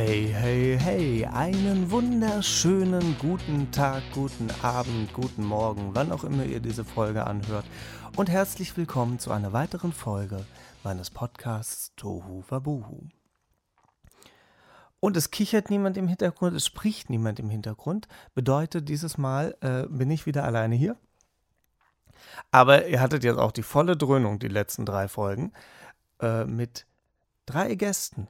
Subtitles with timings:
[0.00, 6.60] Hey, hey, hey, einen wunderschönen guten Tag, guten Abend, guten Morgen, wann auch immer ihr
[6.60, 7.66] diese Folge anhört.
[8.14, 10.46] Und herzlich willkommen zu einer weiteren Folge
[10.84, 13.08] meines Podcasts Tohu Wabuhu.
[15.00, 18.06] Und es kichert niemand im Hintergrund, es spricht niemand im Hintergrund.
[18.36, 20.96] Bedeutet, dieses Mal äh, bin ich wieder alleine hier.
[22.52, 25.52] Aber ihr hattet jetzt auch die volle Dröhnung, die letzten drei Folgen,
[26.20, 26.86] äh, mit
[27.46, 28.28] drei Gästen.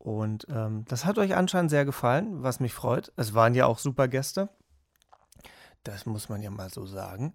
[0.00, 3.12] Und ähm, das hat euch anscheinend sehr gefallen, was mich freut.
[3.16, 4.48] Es waren ja auch super Gäste.
[5.84, 7.34] Das muss man ja mal so sagen.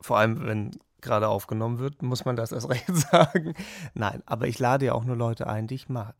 [0.00, 3.54] Vor allem, wenn gerade aufgenommen wird, muss man das erst recht sagen.
[3.94, 6.14] Nein, aber ich lade ja auch nur Leute ein, die ich mag.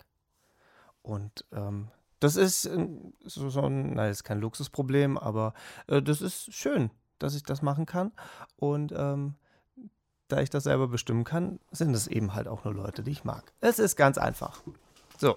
[1.00, 2.88] Und ähm, das ist äh,
[3.24, 5.54] so, so ein, nein, ist kein Luxusproblem, aber
[5.86, 8.10] äh, das ist schön, dass ich das machen kann.
[8.56, 9.36] Und ähm,
[10.26, 13.22] da ich das selber bestimmen kann, sind es eben halt auch nur Leute, die ich
[13.22, 13.52] mag.
[13.60, 14.60] Es ist ganz einfach.
[15.18, 15.36] So,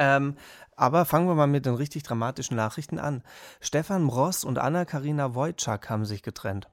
[0.00, 0.36] ähm,
[0.76, 3.22] aber fangen wir mal mit den richtig dramatischen Nachrichten an.
[3.60, 6.70] Stefan Ross und Anna-Karina Wojcik haben sich getrennt.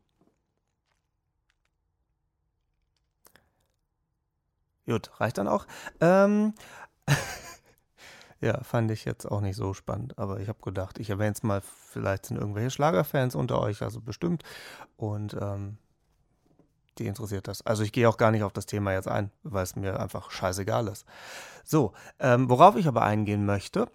[4.85, 5.67] Gut, reicht dann auch.
[5.99, 6.53] Ähm,
[8.39, 11.43] ja, fand ich jetzt auch nicht so spannend, aber ich habe gedacht, ich erwähne es
[11.43, 14.43] mal, vielleicht sind irgendwelche Schlagerfans unter euch, also bestimmt.
[14.95, 15.77] Und ähm,
[16.99, 17.65] die interessiert das.
[17.65, 20.31] Also ich gehe auch gar nicht auf das Thema jetzt ein, weil es mir einfach
[20.31, 21.05] scheißegal ist.
[21.63, 23.87] So, ähm, worauf ich aber eingehen möchte,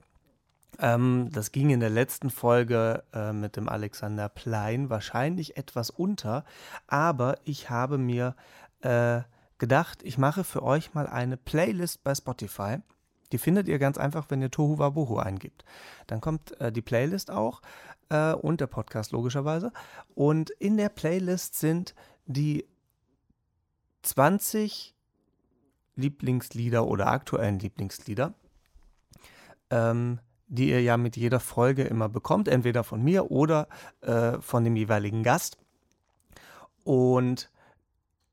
[0.79, 6.45] ähm, das ging in der letzten Folge äh, mit dem Alexander Plein wahrscheinlich etwas unter,
[6.87, 8.35] aber ich habe mir
[8.81, 9.21] äh,
[9.59, 12.79] gedacht, ich mache für euch mal eine Playlist bei Spotify.
[13.31, 15.65] Die findet ihr ganz einfach, wenn ihr Tohu Wabuhu eingibt.
[16.07, 17.63] Dann kommt äh, die Playlist auch
[18.11, 19.73] äh, und der Podcast logischerweise.
[20.15, 21.95] Und in der Playlist sind
[22.27, 22.67] die
[24.03, 24.95] 20
[25.97, 28.35] Lieblingslieder oder aktuellen Lieblingslieder,
[29.71, 33.69] ähm, die ihr ja mit jeder Folge immer bekommt, entweder von mir oder
[34.01, 35.59] äh, von dem jeweiligen Gast.
[36.85, 37.51] Und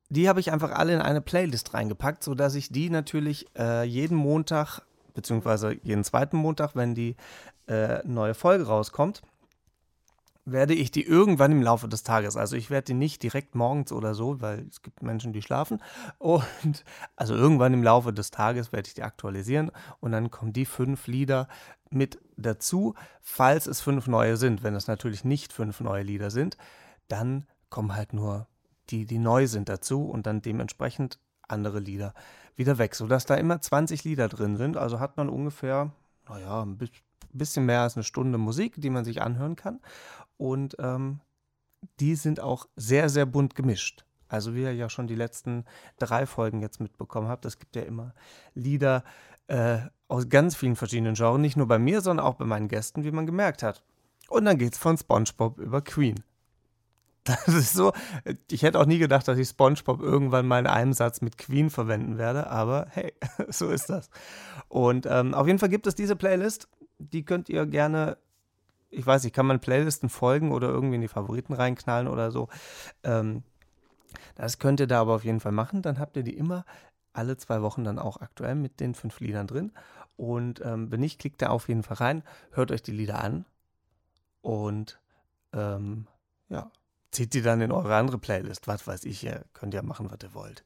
[0.09, 4.18] die habe ich einfach alle in eine Playlist reingepackt, sodass ich die natürlich äh, jeden
[4.18, 4.81] Montag,
[5.13, 7.16] beziehungsweise jeden zweiten Montag, wenn die
[7.68, 9.22] äh, neue Folge rauskommt,
[10.52, 13.92] werde ich die irgendwann im Laufe des Tages, also ich werde die nicht direkt morgens
[13.92, 15.82] oder so, weil es gibt Menschen, die schlafen.
[16.18, 16.84] Und
[17.16, 21.08] also irgendwann im Laufe des Tages werde ich die aktualisieren und dann kommen die fünf
[21.08, 21.48] Lieder
[21.90, 24.64] mit dazu, falls es fünf neue sind.
[24.64, 26.58] Wenn es natürlich nicht fünf neue Lieder sind,
[27.08, 28.48] dann kommen halt nur
[28.90, 32.14] die, die neu sind dazu und dann dementsprechend andere Lieder
[32.56, 34.78] wieder weg, sodass da immer 20 Lieder drin sind.
[34.78, 35.92] Also hat man ungefähr,
[36.28, 36.78] naja, ein
[37.32, 39.80] bisschen mehr als eine Stunde Musik, die man sich anhören kann.
[40.40, 41.20] Und ähm,
[42.00, 44.06] die sind auch sehr, sehr bunt gemischt.
[44.30, 45.66] Also wie ihr ja schon die letzten
[45.98, 48.14] drei Folgen jetzt mitbekommen habt, es gibt ja immer
[48.54, 49.04] Lieder
[49.48, 53.04] äh, aus ganz vielen verschiedenen Genres, nicht nur bei mir, sondern auch bei meinen Gästen,
[53.04, 53.84] wie man gemerkt hat.
[54.30, 56.24] Und dann geht es von SpongeBob über Queen.
[57.26, 57.92] Das ist so,
[58.50, 61.70] ich hätte auch nie gedacht, dass ich SpongeBob irgendwann mal in einem Satz mit Queen
[61.70, 63.14] verwenden werde, aber hey,
[63.50, 64.10] so ist das.
[64.68, 68.18] Und ähm, auf jeden Fall gibt es diese Playlist, die könnt ihr gerne
[68.90, 72.50] ich weiß nicht, kann man Playlisten folgen oder irgendwie in die Favoriten reinknallen oder so.
[73.04, 73.44] Ähm,
[74.36, 75.82] das könnt ihr da aber auf jeden Fall machen.
[75.82, 76.66] Dann habt ihr die immer
[77.14, 79.72] alle zwei Wochen dann auch aktuell mit den fünf Liedern drin.
[80.16, 83.46] Und ähm, wenn nicht, klickt da auf jeden Fall rein, hört euch die Lieder an
[84.42, 85.00] und
[85.54, 86.08] ähm,
[86.50, 86.72] ja,
[87.12, 88.68] zieht die dann in eure andere Playlist.
[88.68, 90.66] Was weiß ich, ihr könnt ja machen, was ihr wollt.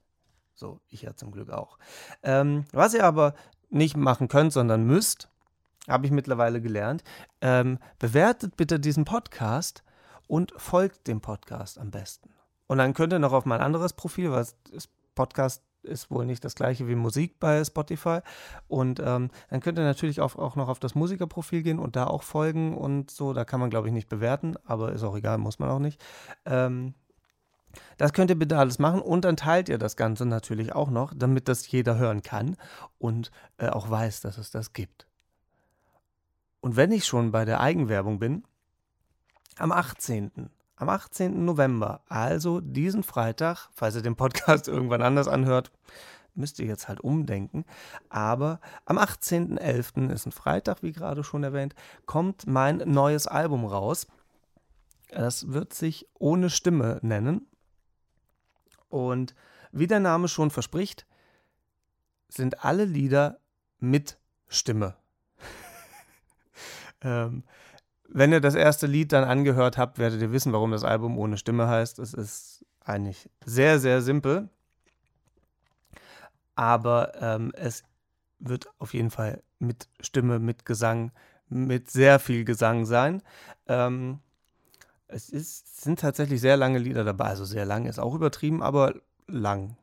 [0.55, 1.77] So, ich ja zum Glück auch.
[2.21, 3.33] Ähm, was ihr aber
[3.69, 5.29] nicht machen könnt, sondern müsst,
[5.87, 7.03] habe ich mittlerweile gelernt.
[7.41, 9.83] Ähm, bewertet bitte diesen Podcast
[10.27, 12.29] und folgt dem Podcast am besten.
[12.67, 16.43] Und dann könnt ihr noch auf mein anderes Profil, weil das Podcast ist wohl nicht
[16.45, 18.19] das gleiche wie Musik bei Spotify.
[18.67, 22.07] Und ähm, dann könnt ihr natürlich auch, auch noch auf das Musikerprofil gehen und da
[22.07, 23.33] auch folgen und so.
[23.33, 26.01] Da kann man, glaube ich, nicht bewerten, aber ist auch egal, muss man auch nicht.
[26.45, 26.93] Ähm,
[27.97, 31.13] das könnt ihr bitte alles machen und dann teilt ihr das Ganze natürlich auch noch,
[31.15, 32.55] damit das jeder hören kann
[32.99, 35.07] und äh, auch weiß, dass es das gibt.
[36.63, 38.45] Und wenn ich schon bei der Eigenwerbung bin,
[39.57, 40.49] am 18.
[40.77, 41.43] Am 18.
[41.43, 45.73] November, also diesen Freitag, falls ihr den Podcast irgendwann anders anhört,
[46.35, 47.65] müsst ihr jetzt halt umdenken.
[48.07, 50.09] Aber am 18.11.
[50.09, 51.75] ist ein Freitag, wie gerade schon erwähnt,
[52.05, 54.07] kommt mein neues Album raus.
[55.09, 57.45] Das wird sich Ohne Stimme nennen.
[58.87, 59.35] Und
[59.73, 61.05] wie der Name schon verspricht,
[62.29, 63.41] sind alle Lieder
[63.79, 64.17] mit
[64.47, 64.95] Stimme
[67.03, 67.43] ähm,
[68.09, 71.37] wenn ihr das erste Lied dann angehört habt, werdet ihr wissen, warum das Album ohne
[71.37, 71.99] Stimme heißt.
[71.99, 74.49] Es ist eigentlich sehr, sehr simpel.
[76.55, 77.83] Aber ähm, es
[78.39, 81.11] wird auf jeden Fall mit Stimme, mit Gesang,
[81.49, 83.23] mit sehr viel Gesang sein.
[83.67, 84.19] Ähm,
[85.07, 87.25] es ist, sind tatsächlich sehr lange Lieder dabei.
[87.25, 88.93] Also sehr lang ist auch übertrieben, aber
[89.27, 89.77] lang.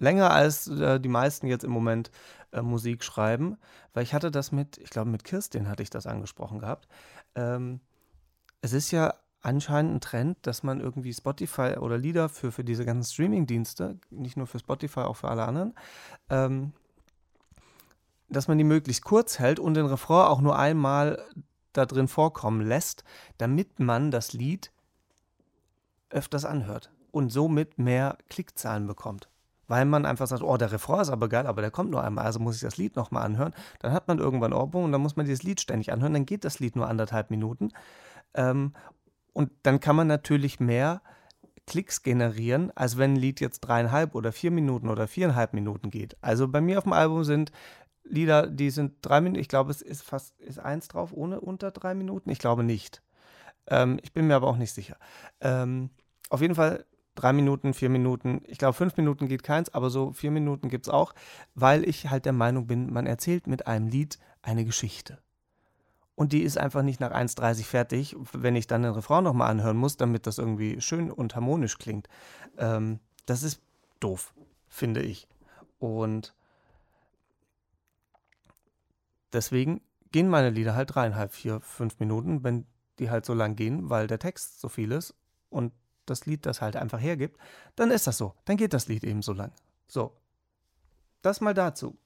[0.00, 2.10] Länger als äh, die meisten jetzt im Moment
[2.52, 3.56] äh, Musik schreiben.
[3.94, 6.88] Weil ich hatte das mit, ich glaube mit Kirstin hatte ich das angesprochen gehabt.
[7.34, 7.80] Ähm,
[8.62, 12.84] es ist ja anscheinend ein Trend, dass man irgendwie Spotify oder Lieder für, für diese
[12.84, 15.74] ganzen Streaming-Dienste, nicht nur für Spotify, auch für alle anderen,
[16.28, 16.72] ähm,
[18.28, 21.24] dass man die möglichst kurz hält und den Refrain auch nur einmal
[21.72, 23.04] da drin vorkommen lässt,
[23.38, 24.72] damit man das Lied
[26.10, 29.29] öfters anhört und somit mehr Klickzahlen bekommt.
[29.70, 32.24] Weil man einfach sagt, oh, der Refrain ist aber geil, aber der kommt nur einmal,
[32.24, 33.54] also muss ich das Lied nochmal anhören.
[33.78, 36.44] Dann hat man irgendwann Ohrwurm und dann muss man dieses Lied ständig anhören, dann geht
[36.44, 37.68] das Lied nur anderthalb Minuten.
[38.34, 38.72] Ähm,
[39.32, 41.02] und dann kann man natürlich mehr
[41.68, 46.16] Klicks generieren, als wenn ein Lied jetzt dreieinhalb oder vier Minuten oder viereinhalb Minuten geht.
[46.20, 47.52] Also bei mir auf dem Album sind
[48.02, 49.40] Lieder, die sind drei Minuten.
[49.40, 52.28] Ich glaube, es ist fast ist eins drauf ohne unter drei Minuten.
[52.30, 53.02] Ich glaube nicht.
[53.68, 54.96] Ähm, ich bin mir aber auch nicht sicher.
[55.40, 55.90] Ähm,
[56.28, 56.86] auf jeden Fall
[57.20, 58.42] drei Minuten, vier Minuten.
[58.46, 61.14] Ich glaube, fünf Minuten geht keins, aber so vier Minuten gibt es auch,
[61.54, 65.18] weil ich halt der Meinung bin, man erzählt mit einem Lied eine Geschichte.
[66.14, 69.76] Und die ist einfach nicht nach 1,30 fertig, wenn ich dann den Refrain nochmal anhören
[69.76, 72.08] muss, damit das irgendwie schön und harmonisch klingt.
[72.58, 73.60] Ähm, das ist
[74.00, 74.34] doof,
[74.68, 75.28] finde ich.
[75.78, 76.34] Und
[79.32, 79.80] deswegen
[80.12, 82.66] gehen meine Lieder halt dreieinhalb, vier, fünf Minuten, wenn
[82.98, 85.14] die halt so lang gehen, weil der Text so viel ist
[85.48, 85.72] und
[86.10, 87.38] das Lied das halt einfach hergibt,
[87.76, 88.34] dann ist das so.
[88.44, 89.52] Dann geht das Lied eben so lang.
[89.86, 90.16] So.
[91.22, 91.98] Das mal dazu.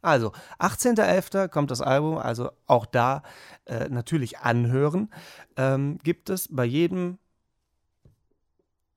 [0.00, 1.48] Also, 18.11.
[1.48, 3.22] kommt das Album, also auch da
[3.64, 5.10] äh, natürlich anhören.
[5.56, 7.18] Ähm, gibt es bei jedem,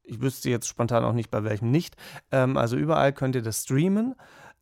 [0.03, 1.95] ich wüsste jetzt spontan auch nicht bei welchem nicht,
[2.31, 4.15] ähm, also überall könnt ihr das streamen.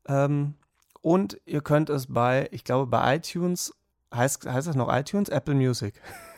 [0.07, 0.55] Ähm,
[1.01, 3.73] und ihr könnt es bei, ich glaube, bei iTunes,
[4.13, 5.29] heißt, heißt das noch iTunes?
[5.29, 6.01] Apple Music.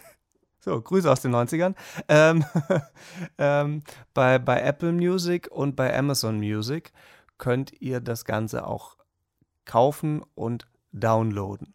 [0.64, 1.76] So, Grüße aus den 90ern.
[2.08, 2.46] Ähm,
[3.40, 6.94] ähm, bei, bei Apple Music und bei Amazon Music
[7.40, 8.96] könnt ihr das Ganze auch
[9.66, 11.74] kaufen und downloaden.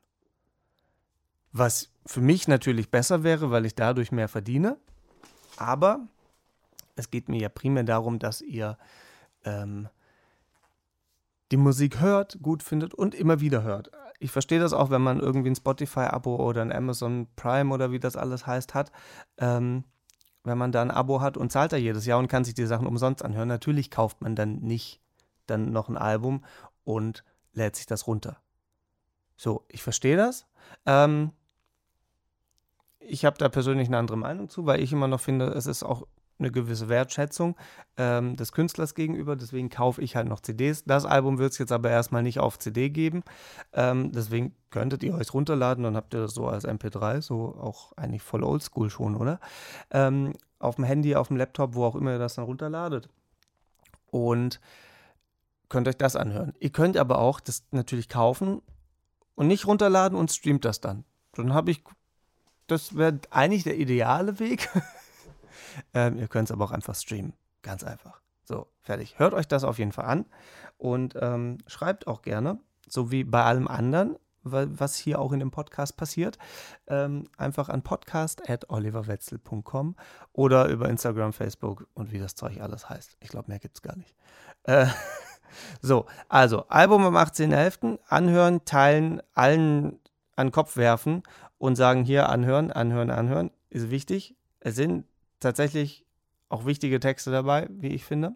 [1.51, 4.77] Was für mich natürlich besser wäre, weil ich dadurch mehr verdiene.
[5.57, 6.07] Aber
[6.95, 8.79] es geht mir ja primär darum, dass ihr
[9.45, 9.89] ähm,
[11.51, 13.91] die Musik hört, gut findet und immer wieder hört.
[14.19, 17.99] Ich verstehe das auch, wenn man irgendwie ein Spotify-Abo oder ein Amazon Prime oder wie
[17.99, 18.93] das alles heißt hat.
[19.39, 19.85] Ähm,
[20.45, 22.67] wenn man da ein Abo hat und zahlt da jedes Jahr und kann sich die
[22.67, 23.49] Sachen umsonst anhören.
[23.49, 25.01] Natürlich kauft man dann nicht
[25.47, 26.45] dann noch ein Album
[26.85, 28.39] und lädt sich das runter.
[29.37, 30.47] So, ich verstehe das.
[30.87, 31.33] Ähm,
[33.01, 35.83] ich habe da persönlich eine andere Meinung zu, weil ich immer noch finde, es ist
[35.83, 36.07] auch
[36.39, 37.57] eine gewisse Wertschätzung
[37.97, 39.37] ähm, des Künstlers gegenüber.
[39.37, 40.85] Deswegen kaufe ich halt noch CDs.
[40.85, 43.23] Das Album wird es jetzt aber erstmal nicht auf CD geben.
[43.73, 47.93] Ähm, deswegen könntet ihr euch runterladen und habt ihr das so als MP3, so auch
[47.97, 49.41] eigentlich voll oldschool schon, oder?
[49.91, 53.09] Ähm, auf dem Handy, auf dem Laptop, wo auch immer ihr das dann runterladet.
[54.11, 54.61] Und
[55.69, 56.55] könnt euch das anhören.
[56.61, 58.63] Ihr könnt aber auch das natürlich kaufen
[59.35, 61.05] und nicht runterladen und streamt das dann.
[61.33, 61.83] Dann habe ich,
[62.67, 64.69] das wäre eigentlich der ideale Weg.
[65.95, 67.35] Ähm, ihr könnt es aber auch einfach streamen.
[67.63, 68.21] Ganz einfach.
[68.45, 69.19] So, fertig.
[69.19, 70.27] Hört euch das auf jeden Fall an
[70.79, 74.17] und ähm, schreibt auch gerne, so wie bei allem anderen,
[74.49, 76.39] was hier auch in dem Podcast passiert,
[76.87, 79.97] ähm, einfach an podcast.oliverwetzel.com
[80.33, 83.17] oder über Instagram, Facebook und wie das Zeug alles heißt.
[83.21, 84.15] Ich glaube, mehr gibt es gar nicht.
[84.63, 84.87] Äh,
[85.81, 87.99] so, also Album am 18.11.
[88.09, 89.99] anhören, teilen, allen
[90.37, 91.23] an den Kopf werfen
[91.59, 93.51] und sagen hier anhören, anhören, anhören.
[93.71, 94.37] Ist wichtig.
[94.61, 95.07] Es sind
[95.41, 96.05] tatsächlich
[96.49, 98.35] auch wichtige Texte dabei, wie ich finde.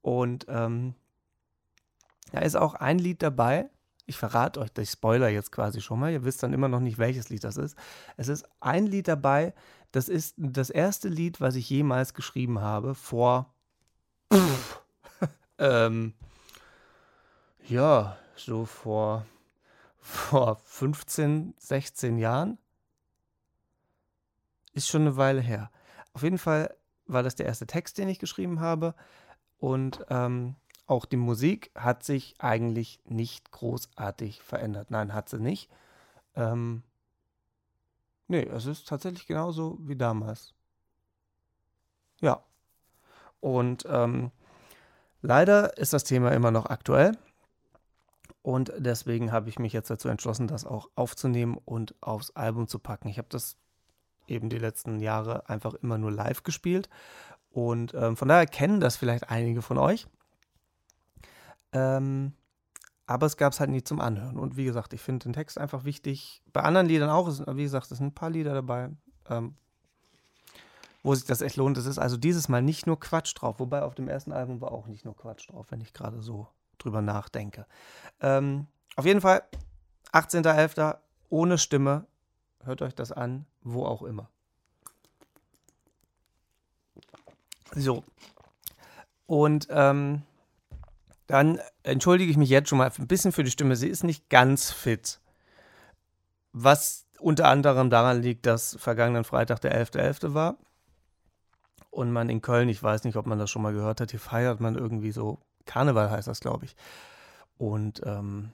[0.00, 0.94] Und ähm,
[2.32, 3.70] da ist auch ein Lied dabei.
[4.06, 6.12] Ich verrate euch, ich spoiler jetzt quasi schon mal.
[6.12, 7.76] Ihr wisst dann immer noch nicht, welches Lied das ist.
[8.16, 9.54] Es ist ein Lied dabei,
[9.92, 13.54] das ist das erste Lied, was ich jemals geschrieben habe, vor.
[15.58, 16.14] ähm,
[17.68, 19.26] ja, so vor,
[19.98, 22.58] vor 15, 16 Jahren.
[24.72, 25.70] Ist schon eine Weile her.
[26.14, 26.74] Auf jeden Fall
[27.06, 28.94] war das der erste Text, den ich geschrieben habe.
[29.58, 34.90] Und ähm, auch die Musik hat sich eigentlich nicht großartig verändert.
[34.90, 35.70] Nein, hat sie nicht.
[36.34, 36.82] Ähm,
[38.28, 40.54] nee, es ist tatsächlich genauso wie damals.
[42.20, 42.42] Ja.
[43.40, 44.30] Und ähm,
[45.20, 47.16] leider ist das Thema immer noch aktuell.
[48.42, 52.80] Und deswegen habe ich mich jetzt dazu entschlossen, das auch aufzunehmen und aufs Album zu
[52.80, 53.08] packen.
[53.08, 53.56] Ich habe das
[54.32, 56.88] eben die letzten Jahre einfach immer nur live gespielt.
[57.50, 60.06] Und ähm, von daher kennen das vielleicht einige von euch.
[61.72, 62.32] Ähm,
[63.06, 64.38] aber es gab es halt nie zum Anhören.
[64.38, 66.42] Und wie gesagt, ich finde den Text einfach wichtig.
[66.52, 68.90] Bei anderen Liedern auch, es, wie gesagt, es sind ein paar Lieder dabei,
[69.28, 69.54] ähm,
[71.02, 71.76] wo sich das echt lohnt.
[71.76, 74.72] Es ist also dieses Mal nicht nur Quatsch drauf, wobei auf dem ersten Album war
[74.72, 76.48] auch nicht nur Quatsch drauf, wenn ich gerade so
[76.78, 77.66] drüber nachdenke.
[78.20, 79.42] Ähm, auf jeden Fall,
[80.12, 80.96] 18.11.
[81.28, 82.06] ohne Stimme.
[82.64, 84.28] Hört euch das an, wo auch immer.
[87.74, 88.04] So.
[89.26, 90.22] Und ähm,
[91.26, 93.76] dann entschuldige ich mich jetzt schon mal ein bisschen für die Stimme.
[93.76, 95.20] Sie ist nicht ganz fit.
[96.52, 100.20] Was unter anderem daran liegt, dass vergangenen Freitag der 11.11.
[100.20, 100.34] .11.
[100.34, 100.56] war.
[101.90, 104.20] Und man in Köln, ich weiß nicht, ob man das schon mal gehört hat, hier
[104.20, 106.76] feiert man irgendwie so, Karneval heißt das, glaube ich.
[107.58, 108.50] Und ähm,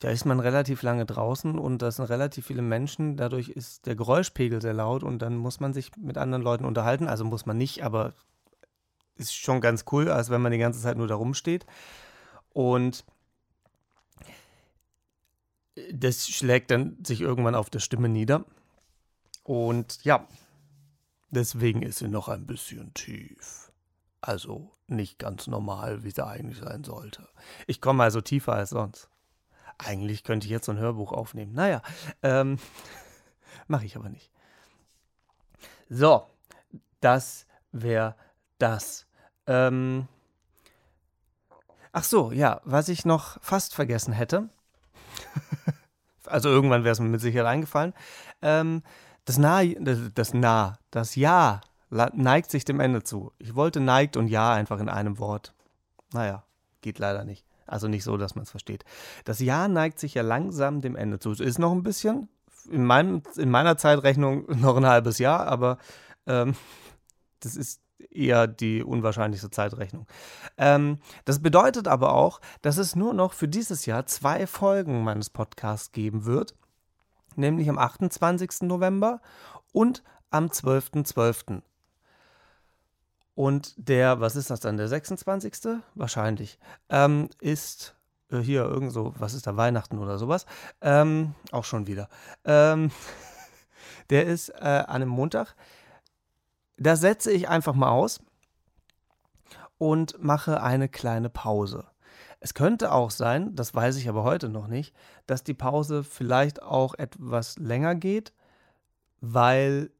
[0.00, 3.16] da ist man relativ lange draußen und da sind relativ viele Menschen.
[3.18, 7.06] Dadurch ist der Geräuschpegel sehr laut und dann muss man sich mit anderen Leuten unterhalten.
[7.06, 8.14] Also muss man nicht, aber
[9.16, 11.66] ist schon ganz cool, als wenn man die ganze Zeit nur da rumsteht.
[12.48, 13.04] Und
[15.92, 18.46] das schlägt dann sich irgendwann auf der Stimme nieder.
[19.44, 20.26] Und ja,
[21.28, 23.70] deswegen ist sie noch ein bisschen tief.
[24.22, 27.28] Also nicht ganz normal, wie sie eigentlich sein sollte.
[27.66, 29.09] Ich komme also tiefer als sonst.
[29.84, 31.54] Eigentlich könnte ich jetzt so ein Hörbuch aufnehmen.
[31.54, 31.82] Naja,
[32.22, 32.58] ähm,
[33.66, 34.30] mache ich aber nicht.
[35.88, 36.26] So,
[37.00, 38.14] das wäre
[38.58, 39.06] das.
[39.46, 40.06] Ähm,
[41.92, 44.48] ach so, ja, was ich noch fast vergessen hätte.
[46.26, 47.94] also irgendwann wäre es mir mit Sicherheit eingefallen.
[48.42, 48.82] Ähm,
[49.24, 51.60] das Nah, das, Nah, das Ja
[51.90, 53.32] neigt sich dem Ende zu.
[53.38, 55.54] Ich wollte neigt und Ja einfach in einem Wort.
[56.12, 56.44] Naja,
[56.82, 57.44] geht leider nicht.
[57.70, 58.84] Also nicht so, dass man es versteht.
[59.24, 61.30] Das Jahr neigt sich ja langsam dem Ende zu.
[61.30, 62.28] Es ist noch ein bisschen,
[62.68, 65.78] in, meinem, in meiner Zeitrechnung noch ein halbes Jahr, aber
[66.26, 66.54] ähm,
[67.40, 70.06] das ist eher die unwahrscheinlichste Zeitrechnung.
[70.58, 75.30] Ähm, das bedeutet aber auch, dass es nur noch für dieses Jahr zwei Folgen meines
[75.30, 76.54] Podcasts geben wird,
[77.36, 78.62] nämlich am 28.
[78.62, 79.20] November
[79.72, 81.14] und am 12.12.
[81.14, 81.62] .12.
[83.34, 85.80] Und der, was ist das dann, der 26.
[85.94, 86.58] wahrscheinlich,
[86.88, 87.96] ähm, ist
[88.30, 90.46] äh, hier irgend so, was ist da, Weihnachten oder sowas,
[90.80, 92.08] ähm, auch schon wieder.
[92.44, 92.90] Ähm,
[94.10, 95.54] der ist äh, an einem Montag.
[96.76, 98.20] Da setze ich einfach mal aus
[99.78, 101.86] und mache eine kleine Pause.
[102.40, 104.94] Es könnte auch sein, das weiß ich aber heute noch nicht,
[105.26, 108.32] dass die Pause vielleicht auch etwas länger geht,
[109.20, 109.90] weil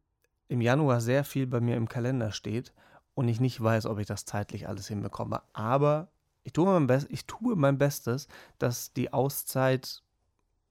[0.48, 2.72] im Januar sehr viel bei mir im Kalender steht
[3.14, 5.42] und ich nicht weiß, ob ich das zeitlich alles hinbekomme.
[5.52, 6.08] Aber
[6.42, 10.02] ich tue mein, Best ich tue mein Bestes, dass die Auszeit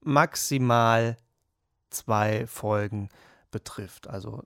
[0.02, 1.18] maximal
[1.90, 3.10] zwei Folgen
[3.52, 4.08] betrifft.
[4.08, 4.44] Also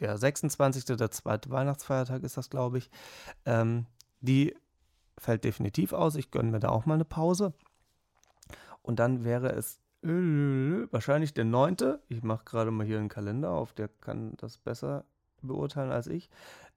[0.00, 2.90] der 26., der zweite Weihnachtsfeiertag ist das, glaube ich.
[3.44, 3.86] Ähm,
[4.20, 4.54] die
[5.18, 6.16] fällt definitiv aus.
[6.16, 7.54] Ich gönne mir da auch mal eine Pause.
[8.82, 11.76] Und dann wäre es äh, wahrscheinlich der 9.
[12.08, 15.04] Ich mache gerade mal hier einen Kalender auf, der kann das besser
[15.46, 16.28] beurteilen als ich.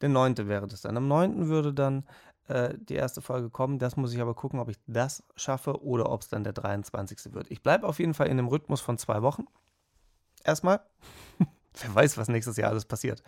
[0.01, 0.47] Der 9.
[0.47, 0.97] wäre das dann.
[0.97, 1.47] Am 9.
[1.47, 2.05] würde dann
[2.47, 3.79] äh, die erste Folge kommen.
[3.79, 7.33] Das muss ich aber gucken, ob ich das schaffe oder ob es dann der 23.
[7.33, 7.51] wird.
[7.51, 9.45] Ich bleibe auf jeden Fall in dem Rhythmus von zwei Wochen.
[10.43, 10.81] Erstmal.
[11.81, 13.21] Wer weiß, was nächstes Jahr alles passiert.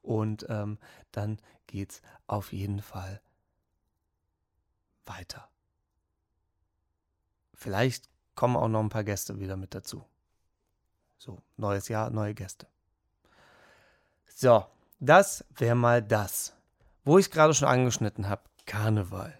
[0.00, 0.78] Und ähm,
[1.12, 3.20] dann geht es auf jeden Fall
[5.06, 5.48] weiter.
[7.54, 10.04] Vielleicht kommen auch noch ein paar Gäste wieder mit dazu.
[11.18, 12.66] So, neues Jahr, neue Gäste.
[14.26, 14.66] So,
[15.02, 16.54] das wäre mal das.
[17.04, 19.34] Wo ich es gerade schon angeschnitten habe, Karneval.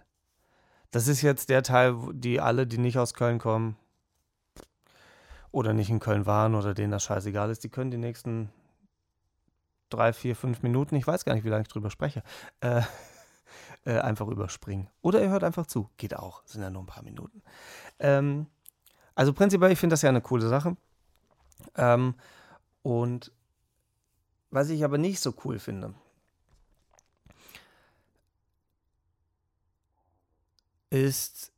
[0.90, 3.76] Das ist jetzt der Teil, die alle, die nicht aus Köln kommen
[5.52, 8.50] oder nicht in Köln waren oder denen das scheißegal ist, die können die nächsten
[9.88, 12.24] drei, vier, fünf Minuten, ich weiß gar nicht, wie lange ich drüber spreche,
[12.60, 12.82] äh,
[13.84, 14.90] äh, einfach überspringen.
[15.00, 15.88] Oder ihr hört einfach zu.
[15.96, 17.40] Geht auch, sind ja nur ein paar Minuten.
[18.00, 18.46] Ähm,
[19.14, 20.76] also prinzipiell, ich finde das ja eine coole Sache.
[21.76, 22.16] Ähm,
[22.82, 23.30] und
[24.52, 25.94] was ich aber nicht so cool finde,
[30.90, 31.50] ist,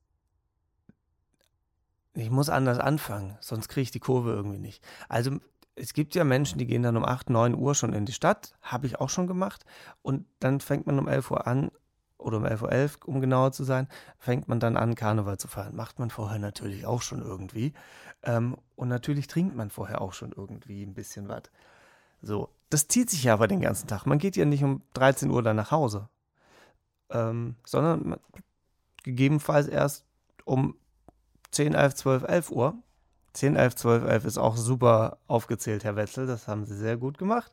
[2.14, 4.82] ich muss anders anfangen, sonst kriege ich die Kurve irgendwie nicht.
[5.08, 5.38] Also
[5.74, 8.54] es gibt ja Menschen, die gehen dann um 8, 9 Uhr schon in die Stadt,
[8.62, 9.64] habe ich auch schon gemacht.
[10.02, 11.72] Und dann fängt man um 11 Uhr an,
[12.24, 15.48] oder um 11.11 Uhr, 11, um genauer zu sein, fängt man dann an, Karneval zu
[15.48, 15.76] feiern.
[15.76, 17.74] Macht man vorher natürlich auch schon irgendwie.
[18.22, 21.42] Ähm, und natürlich trinkt man vorher auch schon irgendwie ein bisschen was.
[22.24, 24.06] So, das zieht sich ja aber den ganzen Tag.
[24.06, 26.08] Man geht ja nicht um 13 Uhr dann nach Hause,
[27.10, 28.16] ähm, sondern
[29.02, 30.06] gegebenenfalls erst
[30.44, 30.76] um
[31.50, 32.74] 10, 11, 12, 11 Uhr.
[33.34, 36.26] 10, 11, 12, 11 ist auch super aufgezählt, Herr Wetzel.
[36.26, 37.52] Das haben Sie sehr gut gemacht.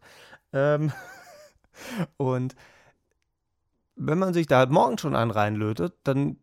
[0.54, 0.92] Ähm
[2.18, 2.56] und
[3.96, 6.38] wenn man sich da halt morgen schon einen reinlötet, dann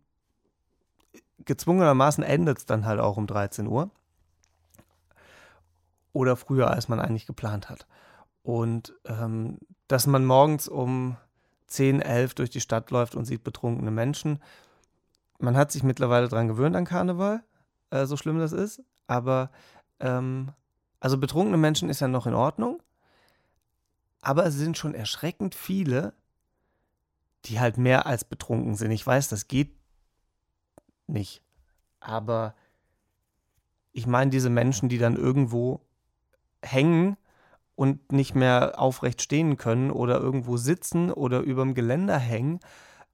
[1.44, 3.90] gezwungenermaßen endet es dann halt auch um 13 Uhr.
[6.12, 7.86] Oder früher, als man eigentlich geplant hat.
[8.48, 11.18] Und ähm, dass man morgens um
[11.66, 14.42] 10, 11 durch die Stadt läuft und sieht betrunkene Menschen.
[15.38, 17.44] Man hat sich mittlerweile daran gewöhnt an Karneval,
[17.90, 18.82] äh, so schlimm das ist.
[19.06, 19.50] Aber
[20.00, 20.52] ähm,
[20.98, 22.82] also betrunkene Menschen ist ja noch in Ordnung.
[24.22, 26.14] Aber es sind schon erschreckend viele,
[27.44, 28.92] die halt mehr als betrunken sind.
[28.92, 29.76] Ich weiß, das geht
[31.06, 31.42] nicht.
[32.00, 32.54] Aber
[33.92, 35.82] ich meine diese Menschen, die dann irgendwo
[36.62, 37.18] hängen
[37.78, 42.58] und nicht mehr aufrecht stehen können oder irgendwo sitzen oder überm Geländer hängen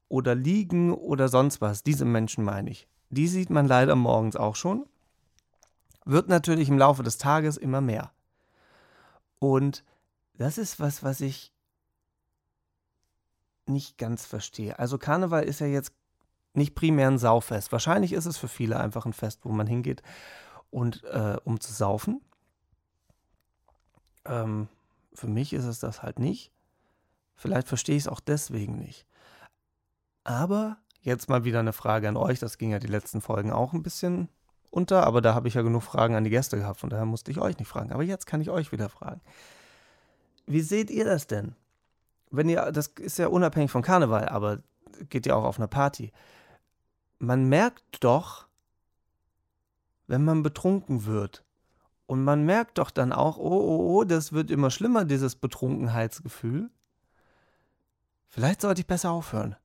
[0.08, 1.82] oder liegen oder sonst was.
[1.82, 2.88] Diese Menschen meine ich.
[3.10, 4.86] Die sieht man leider morgens auch schon.
[6.06, 8.12] Wird natürlich im Laufe des Tages immer mehr.
[9.38, 9.84] Und
[10.38, 11.52] das ist was, was ich
[13.66, 14.78] nicht ganz verstehe.
[14.78, 15.92] Also Karneval ist ja jetzt
[16.54, 17.70] nicht primär ein Saufest.
[17.70, 20.02] Wahrscheinlich ist es für viele einfach ein Fest, wo man hingeht
[20.70, 22.22] und äh, um zu saufen.
[24.24, 24.68] Ähm,
[25.12, 26.50] für mich ist es das halt nicht.
[27.36, 29.06] Vielleicht verstehe ich es auch deswegen nicht.
[30.24, 32.38] Aber jetzt mal wieder eine Frage an euch.
[32.38, 34.28] Das ging ja die letzten Folgen auch ein bisschen
[34.70, 37.30] unter, aber da habe ich ja genug Fragen an die Gäste gehabt, von daher musste
[37.30, 37.92] ich euch nicht fragen.
[37.92, 39.20] Aber jetzt kann ich euch wieder fragen.
[40.46, 41.54] Wie seht ihr das denn?
[42.30, 44.58] Wenn ihr, das ist ja unabhängig von Karneval, aber
[45.10, 46.12] geht ja auch auf eine Party
[47.18, 48.46] man merkt doch,
[50.06, 51.44] wenn man betrunken wird.
[52.06, 56.70] Und man merkt doch dann auch, oh, oh, oh, das wird immer schlimmer, dieses Betrunkenheitsgefühl.
[58.28, 59.56] Vielleicht sollte ich besser aufhören.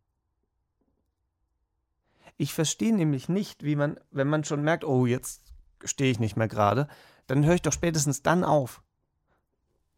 [2.37, 5.41] Ich verstehe nämlich nicht, wie man, wenn man schon merkt, oh, jetzt
[5.83, 6.87] stehe ich nicht mehr gerade,
[7.27, 8.81] dann höre ich doch spätestens dann auf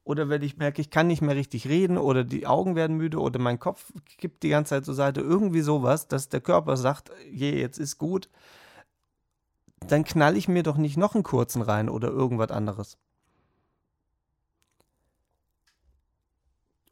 [0.04, 3.20] oder wenn ich merke, ich kann nicht mehr richtig reden oder die Augen werden müde
[3.20, 7.12] oder mein Kopf kippt die ganze Zeit zur Seite, irgendwie sowas, dass der Körper sagt,
[7.32, 8.30] je, jetzt ist gut,
[9.88, 12.98] dann knall ich mir doch nicht noch einen kurzen rein oder irgendwas anderes.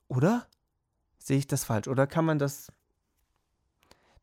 [0.08, 0.48] Oder?
[1.20, 1.88] Sehe ich das falsch?
[1.88, 2.72] Oder kann man das.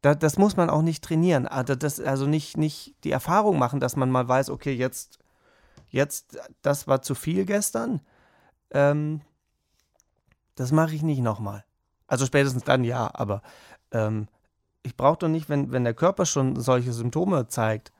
[0.02, 1.46] Da, das muss man auch nicht trainieren.
[1.46, 5.18] Also, das, also nicht, nicht die Erfahrung machen, dass man mal weiß, okay, jetzt,
[5.88, 8.00] jetzt, das war zu viel gestern
[8.70, 9.20] ähm,
[10.54, 11.64] das mache ich nicht nochmal.
[12.06, 13.42] Also spätestens dann ja, aber
[13.92, 14.28] ähm,
[14.82, 17.92] ich brauche doch nicht, wenn, wenn der Körper schon solche Symptome zeigt,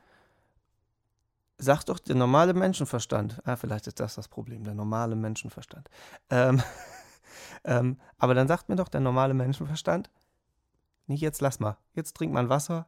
[1.59, 5.89] sagt doch der normale Menschenverstand, ah, vielleicht ist das das Problem, der normale Menschenverstand.
[6.31, 6.63] Ähm,
[7.65, 10.11] ähm, aber dann sagt mir doch der normale Menschenverstand,
[11.07, 12.87] nicht jetzt lass mal, jetzt trink mal Wasser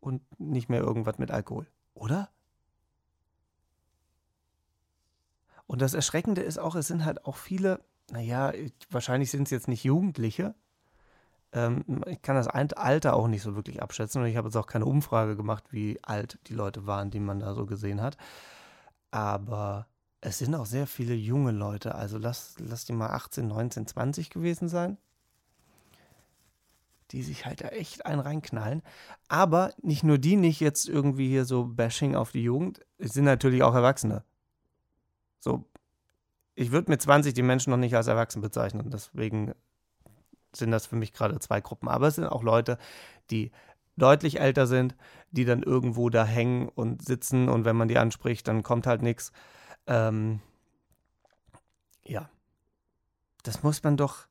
[0.00, 2.30] und nicht mehr irgendwas mit Alkohol, oder?
[5.66, 8.52] Und das Erschreckende ist auch, es sind halt auch viele, naja,
[8.90, 10.54] wahrscheinlich sind es jetzt nicht Jugendliche.
[11.52, 14.66] Ähm, ich kann das Alter auch nicht so wirklich abschätzen und ich habe jetzt auch
[14.66, 18.16] keine Umfrage gemacht, wie alt die Leute waren, die man da so gesehen hat.
[19.10, 19.86] Aber
[20.20, 21.94] es sind auch sehr viele junge Leute.
[21.94, 24.98] Also lass, lass die mal 18, 19, 20 gewesen sein.
[27.12, 28.82] Die sich halt da echt einen reinknallen.
[29.28, 32.80] Aber nicht nur die, nicht jetzt irgendwie hier so Bashing auf die Jugend.
[32.98, 34.24] Es sind natürlich auch Erwachsene.
[35.38, 35.64] So,
[36.56, 38.90] ich würde mit 20 die Menschen noch nicht als erwachsen bezeichnen.
[38.90, 39.54] Deswegen
[40.56, 41.88] sind das für mich gerade zwei Gruppen.
[41.88, 42.78] Aber es sind auch Leute,
[43.30, 43.50] die
[43.96, 44.94] deutlich älter sind,
[45.30, 49.02] die dann irgendwo da hängen und sitzen und wenn man die anspricht, dann kommt halt
[49.02, 49.32] nichts.
[49.86, 50.40] Ähm,
[52.04, 52.28] ja,
[53.42, 54.26] das muss man doch,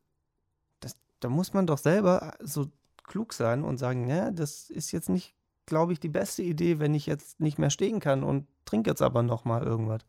[0.79, 2.67] das, da muss man doch selber so
[3.03, 5.35] klug sein und sagen, ja, das ist jetzt nicht,
[5.65, 9.01] glaube ich, die beste Idee, wenn ich jetzt nicht mehr stehen kann und trinke jetzt
[9.01, 10.01] aber noch mal irgendwas.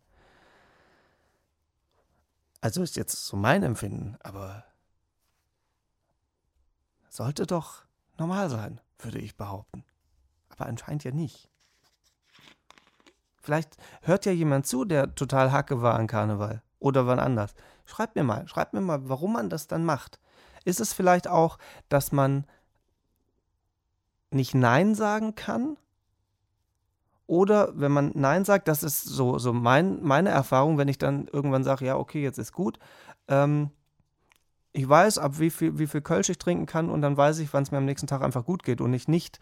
[2.60, 4.64] Also ist jetzt so mein Empfinden, aber
[7.16, 7.84] sollte doch
[8.18, 9.84] normal sein, würde ich behaupten.
[10.48, 11.50] Aber anscheinend ja nicht.
[13.40, 17.54] Vielleicht hört ja jemand zu, der total Hacke war an Karneval oder wann anders.
[17.84, 20.20] Schreibt mir mal, schreibt mir mal, warum man das dann macht.
[20.64, 22.44] Ist es vielleicht auch, dass man
[24.30, 25.76] nicht Nein sagen kann
[27.26, 31.28] oder wenn man Nein sagt, das ist so, so mein, meine Erfahrung, wenn ich dann
[31.28, 32.78] irgendwann sage, ja, okay, jetzt ist gut.
[33.28, 33.70] Ähm,
[34.76, 37.52] ich weiß, ab wie viel, wie viel Kölsch ich trinken kann und dann weiß ich,
[37.54, 39.40] wann es mir am nächsten Tag einfach gut geht und ich nicht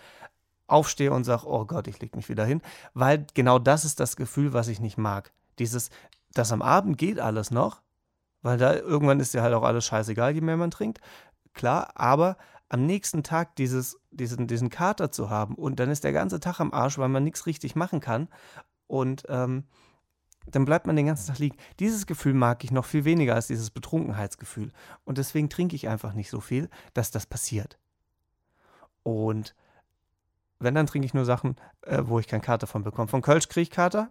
[0.68, 2.62] aufstehe und sage, oh Gott, ich leg mich wieder hin,
[2.94, 5.32] weil genau das ist das Gefühl, was ich nicht mag.
[5.58, 5.90] Dieses,
[6.34, 7.82] das am Abend geht alles noch,
[8.42, 11.00] weil da irgendwann ist ja halt auch alles scheißegal, je mehr man trinkt,
[11.52, 12.36] klar, aber
[12.68, 16.60] am nächsten Tag dieses, diesen, diesen Kater zu haben und dann ist der ganze Tag
[16.60, 18.28] am Arsch, weil man nichts richtig machen kann
[18.86, 19.64] und ähm,
[20.46, 21.56] dann bleibt man den ganzen Tag liegen.
[21.80, 24.72] Dieses Gefühl mag ich noch viel weniger als dieses Betrunkenheitsgefühl
[25.04, 27.78] und deswegen trinke ich einfach nicht so viel, dass das passiert.
[29.02, 29.54] Und
[30.58, 33.08] wenn, dann trinke ich nur Sachen, äh, wo ich keinen Kater von bekomme.
[33.08, 34.10] Von Kölsch kriege ich Kater,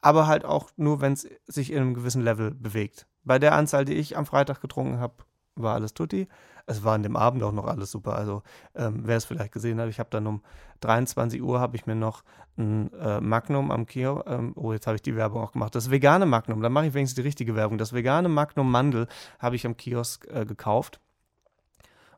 [0.00, 3.06] aber halt auch nur, wenn es sich in einem gewissen Level bewegt.
[3.24, 6.28] Bei der Anzahl, die ich am Freitag getrunken habe, war alles tutti.
[6.66, 8.14] Es war an dem Abend auch noch alles super.
[8.14, 8.42] Also
[8.74, 10.42] ähm, wer es vielleicht gesehen hat, ich habe dann um
[10.80, 12.22] 23 Uhr habe ich mir noch
[12.56, 14.22] ein äh, Magnum am Kio.
[14.26, 15.74] Ähm, oh, jetzt habe ich die Werbung auch gemacht.
[15.74, 17.78] Das vegane Magnum, da mache ich wenigstens die richtige Werbung.
[17.78, 21.00] Das vegane Magnum Mandel habe ich am Kiosk äh, gekauft,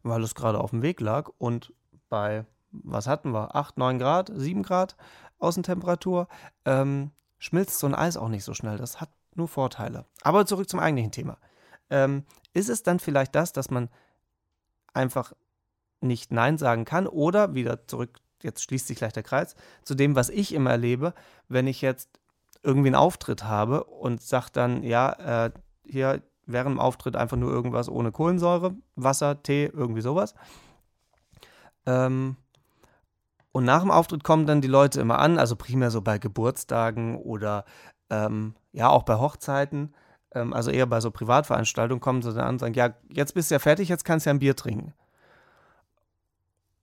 [0.03, 1.73] weil es gerade auf dem Weg lag und
[2.09, 2.45] bei
[2.83, 3.55] was hatten wir?
[3.55, 4.97] 8, 9 Grad, 7 Grad
[5.39, 6.29] Außentemperatur.
[6.65, 8.79] Ähm, schmilzt so ein Eis auch nicht so schnell.
[8.79, 10.07] Das hat nur Vorteile.
[10.23, 11.39] Aber zurück zum eigentlichen Thema.
[11.91, 13.89] Ähm, ist es dann vielleicht das, dass man
[14.93, 15.33] einfach
[16.01, 20.17] nicht Nein sagen kann oder wieder zurück, jetzt schließt sich gleich der Kreis, zu dem,
[20.17, 21.15] was ich immer erlebe,
[21.49, 22.09] wenn ich jetzt
[22.63, 25.51] irgendwie einen Auftritt habe und sage dann, ja, äh,
[25.85, 30.35] hier während dem Auftritt einfach nur irgendwas ohne Kohlensäure, Wasser, Tee, irgendwie sowas.
[31.87, 32.37] Ähm,
[33.53, 37.17] und nach dem Auftritt kommen dann die Leute immer an, also primär so bei Geburtstagen
[37.17, 37.65] oder
[38.11, 39.95] ähm, ja auch bei Hochzeiten,
[40.35, 43.51] ähm, also eher bei so Privatveranstaltungen, kommen sie dann an und sagen, ja, jetzt bist
[43.51, 44.93] du ja fertig, jetzt kannst du ja ein Bier trinken.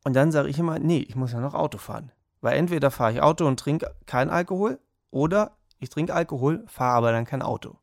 [0.04, 2.12] Und dann sage ich immer, nee, ich muss ja noch Auto fahren.
[2.42, 4.80] Weil entweder fahre ich Auto und trinke kein Alkohol
[5.12, 7.78] oder ich trinke Alkohol, fahre aber dann kein Auto.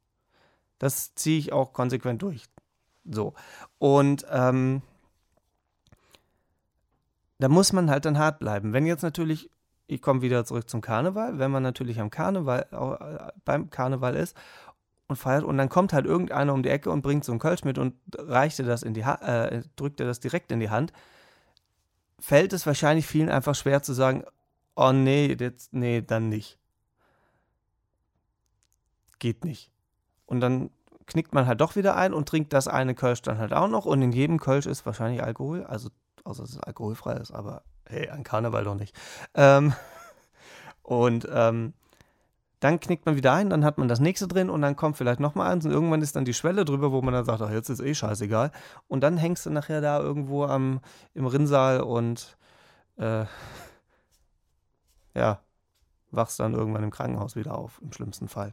[0.78, 2.44] Das ziehe ich auch konsequent durch.
[3.04, 3.34] So.
[3.78, 4.82] Und ähm,
[7.38, 8.72] da muss man halt dann hart bleiben.
[8.72, 9.50] Wenn jetzt natürlich,
[9.86, 14.36] ich komme wieder zurück zum Karneval, wenn man natürlich am Karneval, äh, beim Karneval ist
[15.08, 17.64] und feiert und dann kommt halt irgendeiner um die Ecke und bringt so ein Kölsch
[17.64, 20.70] mit und reicht dir das in die ha äh, drückt dir das direkt in die
[20.70, 20.92] Hand,
[22.20, 24.24] fällt es wahrscheinlich vielen einfach schwer zu sagen,
[24.76, 26.58] oh nee, jetzt, nee, dann nicht.
[29.18, 29.72] Geht nicht.
[30.26, 30.70] Und dann
[31.06, 33.86] knickt man halt doch wieder ein und trinkt das eine Kölsch dann halt auch noch
[33.86, 35.88] und in jedem Kölsch ist wahrscheinlich Alkohol, also
[36.24, 38.94] außer dass es alkoholfrei ist, aber hey, an Karneval doch nicht.
[39.34, 39.72] Ähm,
[40.82, 41.72] und ähm,
[42.60, 45.20] dann knickt man wieder ein, dann hat man das nächste drin und dann kommt vielleicht
[45.20, 47.68] nochmal eins und irgendwann ist dann die Schwelle drüber, wo man dann sagt, ach, jetzt
[47.68, 48.50] ist eh scheißegal.
[48.88, 50.80] Und dann hängst du nachher da irgendwo am,
[51.14, 52.36] im Rinnsal und
[52.96, 53.26] äh,
[55.14, 55.40] ja,
[56.10, 58.52] wachst dann irgendwann im Krankenhaus wieder auf, im schlimmsten Fall.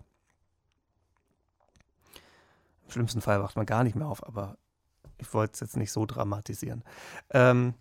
[2.86, 4.58] Im schlimmsten Fall wacht man gar nicht mehr auf, aber
[5.18, 6.84] ich wollte es jetzt nicht so dramatisieren.
[7.32, 7.74] Ähm,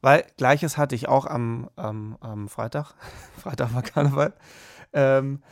[0.00, 2.94] weil gleiches hatte ich auch am, am, am Freitag.
[3.36, 4.32] Freitag war Karneval.
[4.92, 5.42] Ähm,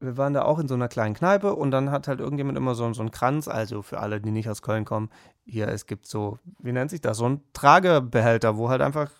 [0.00, 2.74] wir waren da auch in so einer kleinen Kneipe und dann hat halt irgendjemand immer
[2.74, 5.10] so, so einen Kranz, also für alle, die nicht aus Köln kommen,
[5.44, 9.10] hier, es gibt so, wie nennt sich das, so ein Tragebehälter, wo halt einfach,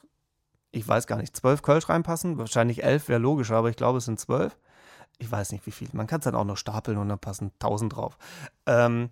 [0.71, 4.05] ich weiß gar nicht, zwölf Kölsch reinpassen, wahrscheinlich elf wäre logischer, aber ich glaube, es
[4.05, 4.57] sind zwölf.
[5.21, 5.89] Ich weiß nicht, wie viel.
[5.95, 8.17] Man kann es dann auch noch stapeln und dann passen tausend drauf.
[8.67, 9.11] Ähm,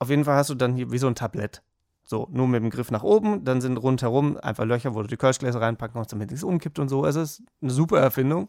[0.00, 1.62] auf jeden Fall hast du dann hier wie so ein Tablett.
[2.02, 5.16] So, nur mit dem Griff nach oben, dann sind rundherum einfach Löcher, wo du die
[5.16, 7.06] Kirschgläser reinpacken kannst, damit es umkippt und so.
[7.06, 8.48] Es ist eine super Erfindung.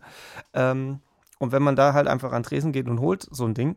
[0.54, 1.00] Ähm,
[1.42, 3.76] und wenn man da halt einfach an Tresen geht und holt so ein Ding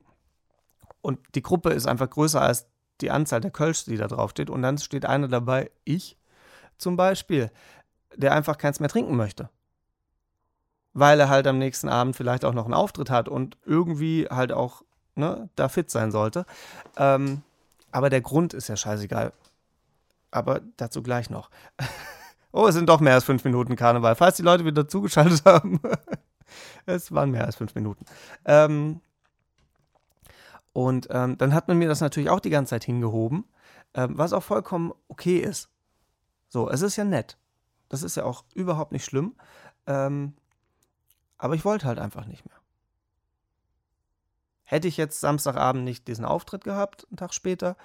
[1.01, 2.67] und die Gruppe ist einfach größer als
[3.01, 6.19] die Anzahl der Kölsch, die da drauf steht und dann steht einer dabei, ich
[6.77, 7.51] zum Beispiel,
[8.15, 9.49] der einfach keins mehr trinken möchte.
[10.93, 14.53] Weil er halt am nächsten Abend vielleicht auch noch einen Auftritt hat und irgendwie halt
[14.53, 14.83] auch
[15.15, 16.45] ne, da fit sein sollte.
[16.99, 17.41] Ähm,
[17.93, 19.33] aber der Grund ist ja scheißegal.
[20.31, 21.49] Aber dazu gleich noch.
[22.53, 24.17] oh, es sind doch mehr als fünf Minuten Karneval.
[24.17, 25.81] Falls die Leute wieder zugeschaltet haben.
[26.87, 28.05] Es waren mehr als fünf Minuten.
[28.45, 29.01] Ähm,
[30.73, 33.45] und ähm, dann hat man mir das natürlich auch die ganze Zeit hingehoben,
[33.95, 35.71] ähm, was auch vollkommen okay ist.
[36.49, 37.39] So, es ist ja nett.
[37.89, 39.35] Das ist ja auch überhaupt nicht schlimm.
[39.87, 40.35] Ähm,
[41.39, 42.57] aber ich wollte halt einfach nicht mehr.
[44.65, 47.77] Hätte ich jetzt Samstagabend nicht diesen Auftritt gehabt, einen Tag später,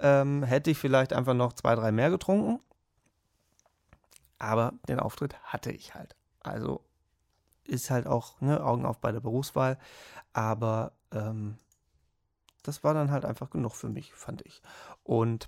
[0.00, 2.60] ähm, hätte ich vielleicht einfach noch zwei, drei mehr getrunken.
[4.38, 6.16] Aber den Auftritt hatte ich halt.
[6.40, 6.84] Also
[7.66, 9.78] ist halt auch ne, Augen auf bei der Berufswahl.
[10.32, 11.56] Aber ähm,
[12.62, 14.62] das war dann halt einfach genug für mich, fand ich.
[15.02, 15.46] Und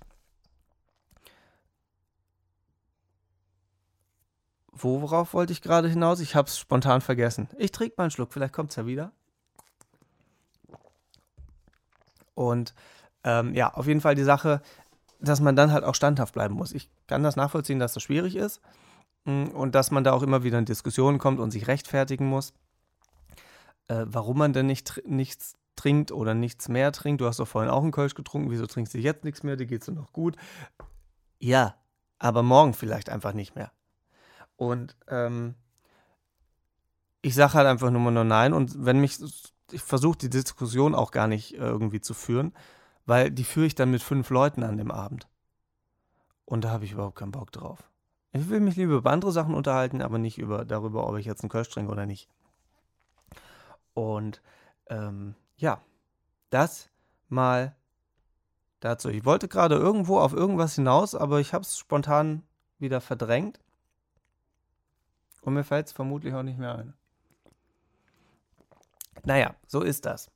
[4.71, 6.19] worauf wollte ich gerade hinaus?
[6.19, 7.49] Ich habe es spontan vergessen.
[7.57, 9.11] Ich trinke mal einen Schluck, vielleicht kommt es ja wieder.
[12.33, 12.73] Und
[13.23, 14.61] ähm, ja, auf jeden Fall die Sache,
[15.19, 16.73] dass man dann halt auch standhaft bleiben muss.
[16.73, 18.61] Ich kann das nachvollziehen, dass das schwierig ist
[19.25, 22.53] und dass man da auch immer wieder in Diskussionen kommt und sich rechtfertigen muss,
[23.87, 27.21] äh, warum man denn nicht nichts trinkt oder nichts mehr trinkt.
[27.21, 29.55] Du hast doch vorhin auch einen Kölsch getrunken, wieso trinkst du jetzt nichts mehr?
[29.55, 30.35] Dir geht es noch gut.
[31.39, 31.75] Ja,
[32.19, 33.71] aber morgen vielleicht einfach nicht mehr.
[34.55, 35.55] Und ähm,
[37.21, 38.53] ich sage halt einfach nur nur nein.
[38.53, 39.19] Und wenn mich
[39.71, 42.53] ich versuche die Diskussion auch gar nicht äh, irgendwie zu führen,
[43.05, 45.27] weil die führe ich dann mit fünf Leuten an dem Abend.
[46.45, 47.89] Und da habe ich überhaupt keinen Bock drauf.
[48.35, 51.41] Ich will mich lieber über andere Sachen unterhalten, aber nicht über darüber, ob ich jetzt
[51.41, 52.29] einen Kölsch trinke oder nicht.
[53.93, 54.41] Und
[54.87, 55.81] ähm, ja,
[56.49, 56.89] das
[57.29, 57.77] mal
[58.81, 59.07] dazu.
[59.07, 62.43] Ich wollte gerade irgendwo auf irgendwas hinaus, aber ich habe es spontan
[62.77, 63.61] wieder verdrängt.
[65.41, 66.93] Und mir fällt es vermutlich auch nicht mehr ein.
[69.23, 70.29] Naja, so ist das.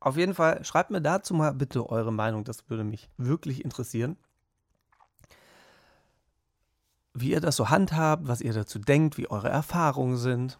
[0.00, 2.44] Auf jeden Fall, schreibt mir dazu mal bitte eure Meinung.
[2.44, 4.18] Das würde mich wirklich interessieren.
[7.14, 10.58] Wie ihr das so handhabt, was ihr dazu denkt, wie eure Erfahrungen sind.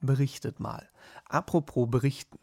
[0.00, 0.88] Berichtet mal.
[1.28, 2.38] Apropos berichten.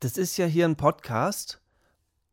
[0.00, 1.60] Das ist ja hier ein Podcast,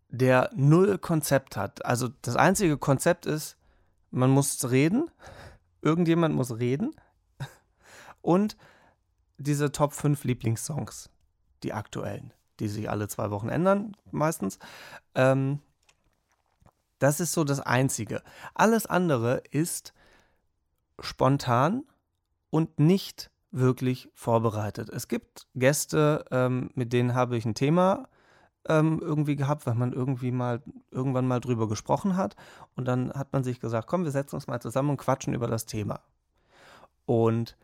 [0.08, 1.86] der null Konzept hat.
[1.86, 3.58] Also das einzige Konzept ist,
[4.10, 5.12] man muss reden,
[5.82, 6.96] irgendjemand muss reden
[8.22, 8.58] und
[9.38, 11.12] diese Top 5 Lieblingssongs,
[11.62, 14.58] die aktuellen, die sich alle zwei Wochen ändern, meistens.
[15.14, 15.60] Ähm,
[17.00, 18.22] das ist so das Einzige.
[18.54, 19.94] Alles andere ist
[21.00, 21.84] spontan
[22.50, 24.90] und nicht wirklich vorbereitet.
[24.90, 28.08] Es gibt Gäste, ähm, mit denen habe ich ein Thema
[28.68, 32.36] ähm, irgendwie gehabt, weil man irgendwie mal irgendwann mal drüber gesprochen hat
[32.76, 35.48] und dann hat man sich gesagt, komm, wir setzen uns mal zusammen und quatschen über
[35.48, 36.02] das Thema.
[37.06, 37.58] Und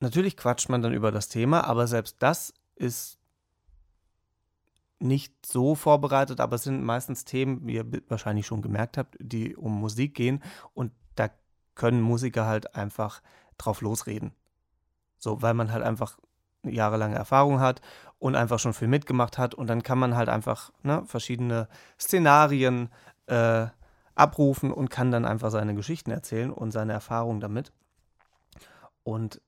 [0.00, 3.17] Natürlich quatscht man dann über das Thema, aber selbst das ist
[5.00, 9.56] nicht so vorbereitet, aber es sind meistens Themen, wie ihr wahrscheinlich schon gemerkt habt, die
[9.56, 10.42] um Musik gehen
[10.74, 11.30] und da
[11.74, 13.22] können Musiker halt einfach
[13.58, 14.32] drauf losreden.
[15.18, 16.18] So, weil man halt einfach
[16.64, 17.80] jahrelange Erfahrung hat
[18.18, 22.90] und einfach schon viel mitgemacht hat und dann kann man halt einfach ne, verschiedene Szenarien
[23.26, 23.66] äh,
[24.14, 27.72] abrufen und kann dann einfach seine Geschichten erzählen und seine Erfahrungen damit.
[29.04, 29.40] Und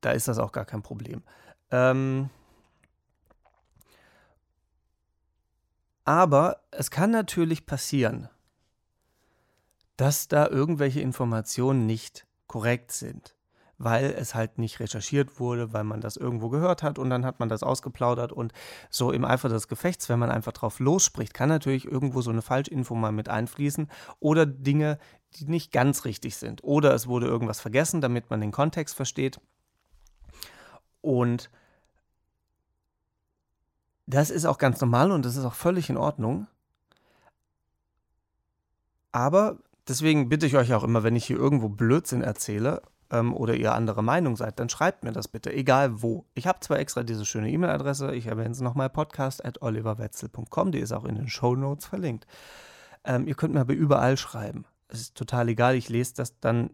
[0.00, 1.22] da ist das auch gar kein Problem.
[1.70, 2.30] Ähm,
[6.04, 8.28] aber es kann natürlich passieren,
[9.96, 13.36] dass da irgendwelche Informationen nicht korrekt sind,
[13.76, 17.38] weil es halt nicht recherchiert wurde, weil man das irgendwo gehört hat und dann hat
[17.38, 18.52] man das ausgeplaudert und
[18.88, 22.42] so im Eifer des Gefechts, wenn man einfach drauf losspricht, kann natürlich irgendwo so eine
[22.42, 24.98] Falschinfo mal mit einfließen oder Dinge,
[25.34, 29.40] die nicht ganz richtig sind oder es wurde irgendwas vergessen, damit man den Kontext versteht.
[31.02, 31.50] Und
[34.10, 36.46] das ist auch ganz normal und das ist auch völlig in Ordnung.
[39.12, 43.54] Aber deswegen bitte ich euch auch immer, wenn ich hier irgendwo Blödsinn erzähle ähm, oder
[43.54, 46.26] ihr andere Meinung seid, dann schreibt mir das bitte, egal wo.
[46.34, 50.78] Ich habe zwar extra diese schöne E-Mail-Adresse, ich erwähne es nochmal, podcast at oliverwetzel.com, die
[50.78, 52.26] ist auch in den Show Notes verlinkt.
[53.04, 54.64] Ähm, ihr könnt mir aber überall schreiben.
[54.88, 56.70] Es ist total egal, ich lese das dann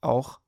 [0.00, 0.40] auch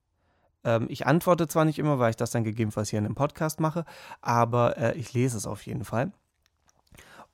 [0.63, 3.59] ähm, ich antworte zwar nicht immer, weil ich das dann gegebenenfalls hier in einem Podcast
[3.59, 3.85] mache,
[4.21, 6.11] aber äh, ich lese es auf jeden Fall.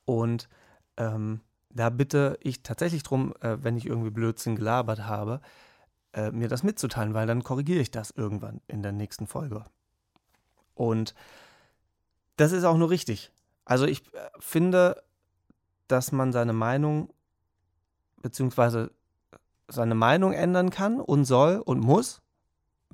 [0.04, 0.48] Und
[0.96, 5.40] ähm, da bitte ich tatsächlich darum, äh, wenn ich irgendwie Blödsinn gelabert habe,
[6.12, 9.64] äh, mir das mitzuteilen, weil dann korrigiere ich das irgendwann in der nächsten Folge.
[10.74, 11.14] Und
[12.36, 13.32] das ist auch nur richtig.
[13.64, 15.02] Also ich äh, finde,
[15.88, 17.10] dass man seine Meinung
[18.22, 18.90] beziehungsweise
[19.68, 22.22] seine Meinung ändern kann und soll und muss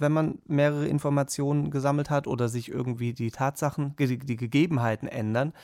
[0.02, 5.54] wenn man mehrere Informationen gesammelt hat oder sich irgendwie die Tatsachen, die, die Gegebenheiten ändern,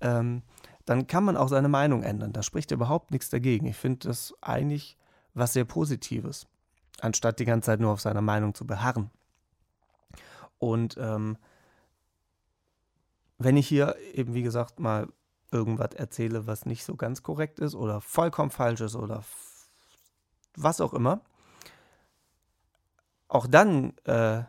[0.00, 0.42] ähm,
[0.84, 2.32] dann kann man auch seine Meinung ändern.
[2.32, 3.66] Da spricht überhaupt nichts dagegen.
[3.66, 4.96] Ich finde das eigentlich
[5.34, 6.46] was sehr Positives,
[7.00, 9.10] anstatt die ganze Zeit nur auf seiner Meinung zu beharren.
[10.58, 11.36] Und ähm,
[13.38, 15.08] wenn ich hier eben, wie gesagt, mal
[15.50, 19.24] irgendwas erzähle, was nicht so ganz korrekt ist oder vollkommen falsch ist oder
[20.56, 21.20] was auch immer,
[23.28, 24.42] auch dann äh,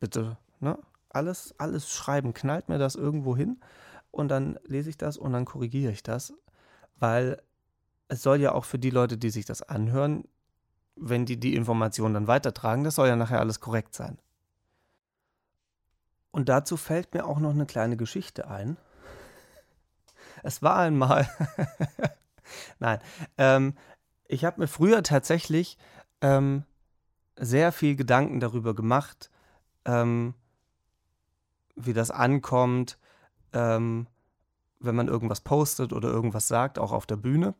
[0.00, 0.78] bitte, ne?
[1.10, 3.60] Alles, alles schreiben, knallt mir das irgendwo hin
[4.10, 6.32] und dann lese ich das und dann korrigiere ich das,
[6.96, 7.42] weil
[8.08, 10.24] es soll ja auch für die Leute, die sich das anhören,
[10.96, 14.18] wenn die die Informationen dann weitertragen, das soll ja nachher alles korrekt sein.
[16.30, 18.78] Und dazu fällt mir auch noch eine kleine Geschichte ein.
[20.42, 21.28] Es war einmal,
[22.78, 23.00] nein,
[23.36, 23.74] ähm,
[24.26, 25.76] ich habe mir früher tatsächlich
[26.22, 26.64] ähm,
[27.36, 29.30] sehr viel Gedanken darüber gemacht,
[29.84, 30.34] ähm,
[31.74, 32.98] wie das ankommt,
[33.52, 34.06] ähm,
[34.80, 37.54] wenn man irgendwas postet oder irgendwas sagt, auch auf der Bühne.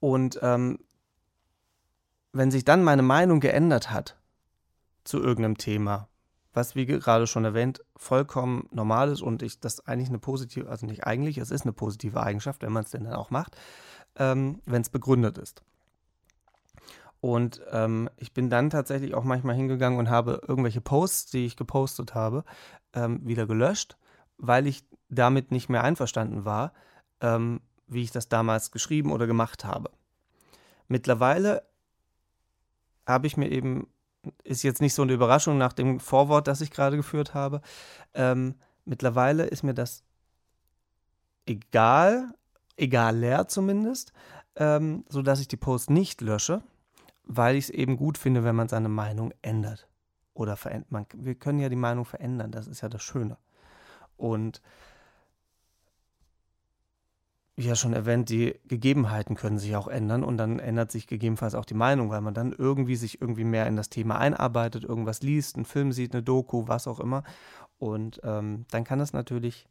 [0.00, 0.78] Und ähm,
[2.32, 4.16] wenn sich dann meine Meinung geändert hat
[5.04, 6.08] zu irgendeinem Thema,
[6.52, 10.86] was wie gerade schon erwähnt vollkommen normal ist und ich das eigentlich eine positive, also
[10.86, 13.56] nicht eigentlich, es ist eine positive Eigenschaft, wenn man es denn dann auch macht,
[14.16, 15.62] ähm, wenn es begründet ist.
[17.24, 21.56] Und ähm, ich bin dann tatsächlich auch manchmal hingegangen und habe irgendwelche Posts, die ich
[21.56, 22.44] gepostet habe,
[22.92, 23.96] ähm, wieder gelöscht,
[24.36, 26.74] weil ich damit nicht mehr einverstanden war,
[27.22, 29.90] ähm, wie ich das damals geschrieben oder gemacht habe.
[30.86, 31.62] Mittlerweile
[33.06, 33.88] habe ich mir eben,
[34.42, 37.62] ist jetzt nicht so eine Überraschung nach dem Vorwort, das ich gerade geführt habe,
[38.12, 40.02] ähm, mittlerweile ist mir das
[41.46, 42.34] egal,
[42.76, 44.12] egal leer zumindest,
[44.56, 46.62] ähm, sodass ich die Post nicht lösche,
[47.24, 49.88] weil ich es eben gut finde, wenn man seine Meinung ändert.
[50.34, 50.90] Oder verändert.
[50.90, 53.36] Man, wir können ja die Meinung verändern, das ist ja das Schöne.
[54.16, 54.62] Und
[57.56, 61.54] wie ja schon erwähnt, die Gegebenheiten können sich auch ändern und dann ändert sich gegebenenfalls
[61.54, 65.22] auch die Meinung, weil man dann irgendwie sich irgendwie mehr in das Thema einarbeitet, irgendwas
[65.22, 67.22] liest, einen Film sieht, eine Doku, was auch immer.
[67.78, 69.68] Und ähm, dann kann es natürlich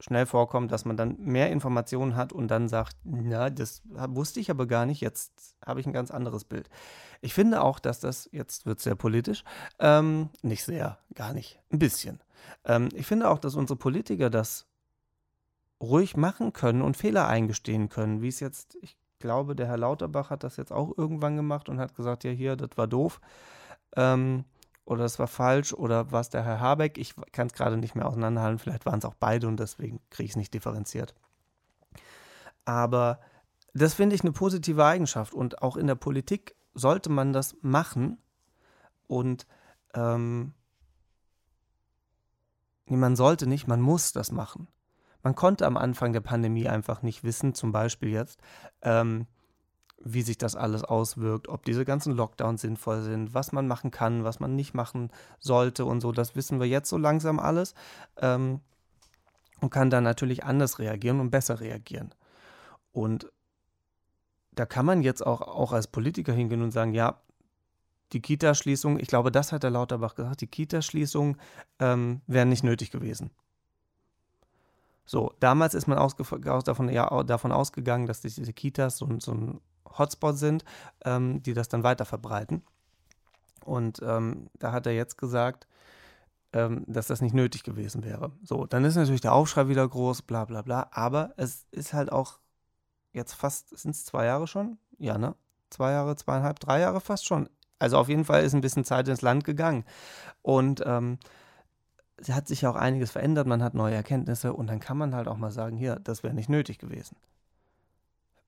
[0.00, 4.50] schnell vorkommen, dass man dann mehr Informationen hat und dann sagt, na, das wusste ich
[4.50, 6.68] aber gar nicht, jetzt habe ich ein ganz anderes Bild.
[7.20, 9.44] Ich finde auch, dass das, jetzt wird sehr politisch,
[9.78, 12.20] ähm, nicht sehr, gar nicht, ein bisschen.
[12.64, 14.66] Ähm, ich finde auch, dass unsere Politiker das
[15.80, 20.30] ruhig machen können und Fehler eingestehen können, wie es jetzt, ich glaube, der Herr Lauterbach
[20.30, 23.20] hat das jetzt auch irgendwann gemacht und hat gesagt, ja hier, das war doof.
[23.96, 24.44] Ähm,
[24.84, 26.98] oder das war falsch oder war es der Herr Habeck?
[26.98, 28.58] Ich kann es gerade nicht mehr auseinanderhalten.
[28.58, 31.14] Vielleicht waren es auch beide und deswegen kriege ich es nicht differenziert.
[32.64, 33.20] Aber
[33.72, 38.18] das finde ich eine positive Eigenschaft und auch in der Politik sollte man das machen
[39.06, 39.46] und
[39.94, 40.54] ähm,
[42.86, 44.68] man sollte nicht, man muss das machen.
[45.22, 48.40] Man konnte am Anfang der Pandemie einfach nicht wissen, zum Beispiel jetzt,
[48.82, 49.26] ähm,
[50.04, 54.22] wie sich das alles auswirkt, ob diese ganzen Lockdowns sinnvoll sind, was man machen kann,
[54.22, 56.12] was man nicht machen sollte und so.
[56.12, 57.74] Das wissen wir jetzt so langsam alles
[58.18, 58.60] ähm,
[59.60, 62.14] und kann dann natürlich anders reagieren und besser reagieren.
[62.92, 63.32] Und
[64.52, 67.20] da kann man jetzt auch, auch als Politiker hingehen und sagen, ja,
[68.12, 71.38] die Kita-Schließung, ich glaube, das hat der Lauterbach gesagt, die Kita-Schließung
[71.80, 73.30] ähm, wäre nicht nötig gewesen.
[75.06, 79.60] So, damals ist man davon, ja, davon ausgegangen, dass diese Kitas so, so ein
[79.98, 80.64] Hotspot sind,
[81.04, 82.62] ähm, die das dann weiter verbreiten.
[83.64, 85.66] Und ähm, da hat er jetzt gesagt,
[86.52, 88.32] ähm, dass das nicht nötig gewesen wäre.
[88.42, 90.88] So, dann ist natürlich der Aufschrei wieder groß, bla bla bla.
[90.92, 92.38] Aber es ist halt auch
[93.12, 94.78] jetzt fast, sind es zwei Jahre schon?
[94.98, 95.34] Ja, ne?
[95.70, 97.48] Zwei Jahre, zweieinhalb, drei Jahre fast schon.
[97.78, 99.84] Also auf jeden Fall ist ein bisschen Zeit ins Land gegangen.
[100.42, 101.18] Und ähm,
[102.16, 105.14] es hat sich ja auch einiges verändert, man hat neue Erkenntnisse und dann kann man
[105.14, 107.16] halt auch mal sagen, hier, das wäre nicht nötig gewesen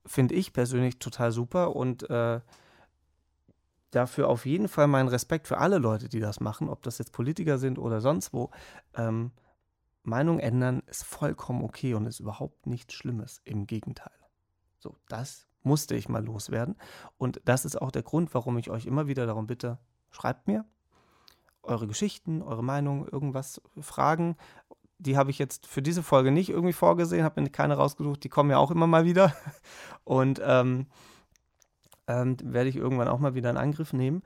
[0.07, 2.40] finde ich persönlich total super und äh,
[3.90, 7.12] dafür auf jeden Fall meinen Respekt für alle Leute, die das machen, ob das jetzt
[7.12, 8.51] Politiker sind oder sonst wo.
[8.95, 9.33] Ähm,
[10.03, 13.40] Meinung ändern ist vollkommen okay und ist überhaupt nichts Schlimmes.
[13.45, 14.12] Im Gegenteil.
[14.79, 16.77] So, das musste ich mal loswerden.
[17.19, 19.79] Und das ist auch der Grund, warum ich euch immer wieder darum bitte,
[20.11, 20.64] schreibt mir
[21.66, 24.37] eure Geschichten, eure Meinung, irgendwas, Fragen
[24.98, 28.28] die habe ich jetzt für diese Folge nicht irgendwie vorgesehen, habe mir keine rausgesucht, die
[28.28, 29.35] kommen ja auch immer mal wieder.
[30.04, 30.87] Und ähm,
[32.06, 34.22] ähm, werde ich irgendwann auch mal wieder in Angriff nehmen.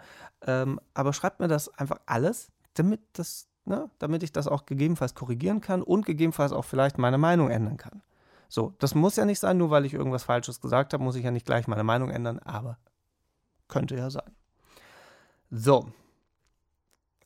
[0.46, 5.14] Ähm, aber schreibt mir das einfach alles, damit, das, ne, damit ich das auch gegebenenfalls
[5.14, 8.02] korrigieren kann und gegebenenfalls auch vielleicht meine Meinung ändern kann.
[8.48, 11.24] So, das muss ja nicht sein, nur weil ich irgendwas Falsches gesagt habe, muss ich
[11.24, 12.78] ja nicht gleich meine Meinung ändern, aber
[13.68, 14.30] könnte ja sein.
[15.50, 15.92] So,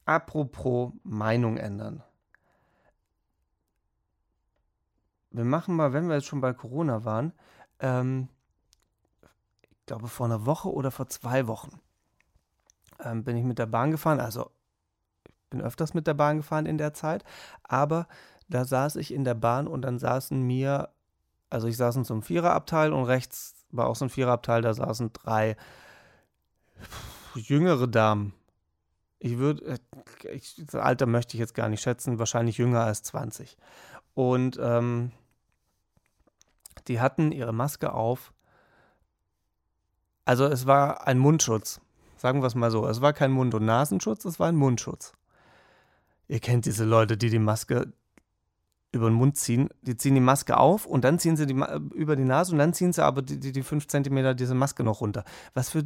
[0.04, 2.02] apropos Meinung ändern.
[5.35, 7.33] Wir machen mal, wenn wir jetzt schon bei Corona waren,
[7.81, 8.29] ähm,
[9.62, 11.81] ich glaube vor einer Woche oder vor zwei Wochen
[13.01, 14.20] ähm, bin ich mit der Bahn gefahren.
[14.20, 14.51] Also
[15.27, 17.25] ich bin öfters mit der Bahn gefahren in der Zeit,
[17.64, 18.07] aber
[18.49, 20.90] da saß ich in der Bahn und dann saßen mir,
[21.51, 24.73] also ich saß in so einem Viererabteil und rechts war auch so ein Viererabteil, da
[24.73, 25.57] saßen drei
[27.35, 28.35] jüngere Damen.
[29.18, 29.79] Ich würde,
[30.23, 33.57] äh, das Alter möchte ich jetzt gar nicht schätzen, wahrscheinlich jünger als 20.
[34.14, 35.11] Und ähm,
[36.89, 38.33] die hatten ihre Maske auf.
[40.25, 41.81] Also es war ein Mundschutz.
[42.16, 42.87] Sagen wir es mal so.
[42.87, 45.12] Es war kein Mund- und Nasenschutz, es war ein Mundschutz.
[46.29, 47.93] Ihr kennt diese Leute, die die Maske
[48.93, 49.68] über den Mund ziehen.
[49.83, 51.62] Die ziehen die Maske auf und dann ziehen sie die
[51.95, 54.85] über die Nase und dann ziehen sie aber die, die, die fünf Zentimeter diese Maske
[54.85, 55.25] noch runter.
[55.53, 55.85] Was für.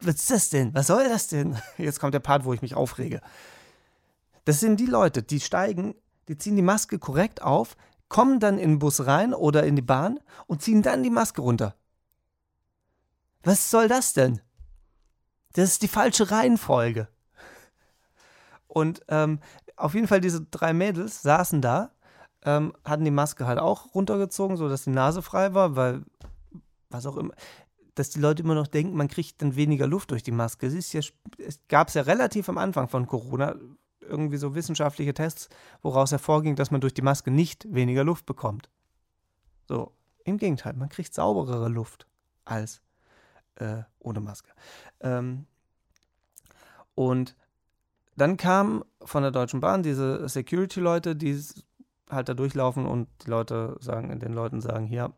[0.00, 0.74] Was ist das denn?
[0.74, 1.56] Was soll das denn?
[1.78, 3.20] Jetzt kommt der Part, wo ich mich aufrege.
[4.44, 5.94] Das sind die Leute, die steigen,
[6.28, 7.76] die ziehen die Maske korrekt auf,
[8.08, 11.40] kommen dann in den Bus rein oder in die Bahn und ziehen dann die Maske
[11.40, 11.74] runter.
[13.42, 14.40] Was soll das denn?
[15.52, 17.08] Das ist die falsche Reihenfolge.
[18.66, 19.40] Und ähm,
[19.76, 21.92] auf jeden Fall diese drei Mädels saßen da,
[22.44, 26.04] ähm, hatten die Maske halt auch runtergezogen, sodass die Nase frei war, weil
[26.90, 27.34] was auch immer,
[27.94, 30.66] dass die Leute immer noch denken, man kriegt dann weniger Luft durch die Maske.
[30.66, 31.00] Es, ja,
[31.38, 33.56] es gab es ja relativ am Anfang von Corona,
[34.08, 35.48] irgendwie so wissenschaftliche Tests,
[35.82, 38.70] woraus hervorging, dass man durch die Maske nicht weniger Luft bekommt.
[39.68, 39.92] So,
[40.24, 42.06] Im Gegenteil, man kriegt sauberere Luft
[42.44, 42.80] als
[43.56, 44.50] äh, ohne Maske.
[45.00, 45.46] Ähm,
[46.94, 47.36] und
[48.16, 51.38] dann kam von der Deutschen Bahn diese Security-Leute, die
[52.10, 55.12] halt da durchlaufen und die Leute sagen, den Leuten sagen, hier,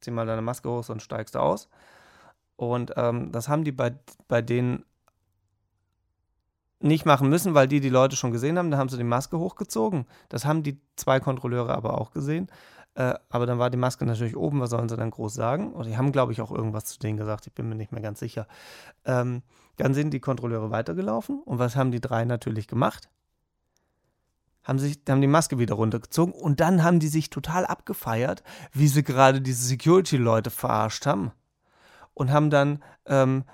[0.00, 1.68] zieh mal deine Maske hoch, sonst steigst du aus.
[2.56, 3.94] Und ähm, das haben die bei,
[4.28, 4.84] bei denen
[6.80, 8.70] nicht machen müssen, weil die die Leute schon gesehen haben.
[8.70, 10.06] Da haben sie die Maske hochgezogen.
[10.28, 12.48] Das haben die zwei Kontrolleure aber auch gesehen.
[12.94, 14.60] Äh, aber dann war die Maske natürlich oben.
[14.60, 15.72] Was sollen sie dann groß sagen?
[15.72, 17.46] Und die haben, glaube ich, auch irgendwas zu denen gesagt.
[17.46, 18.46] Ich bin mir nicht mehr ganz sicher.
[19.04, 19.42] Ähm,
[19.76, 21.40] dann sind die Kontrolleure weitergelaufen.
[21.42, 23.08] Und was haben die drei natürlich gemacht?
[24.62, 26.34] Haben, sich, haben die Maske wieder runtergezogen.
[26.34, 31.32] Und dann haben die sich total abgefeiert, wie sie gerade diese Security-Leute verarscht haben.
[32.14, 33.44] Und haben dann ähm,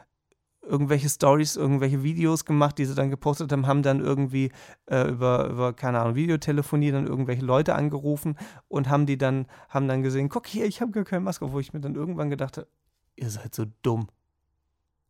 [0.66, 4.50] irgendwelche Stories, irgendwelche Videos gemacht, die sie dann gepostet haben, haben dann irgendwie
[4.86, 8.36] äh, über, über, keine Ahnung, Videotelefonie dann irgendwelche Leute angerufen
[8.68, 11.60] und haben die dann, haben dann gesehen, guck hier, ich habe gar keine Maske, wo
[11.60, 12.68] ich mir dann irgendwann gedacht habe,
[13.16, 14.08] ihr seid so dumm.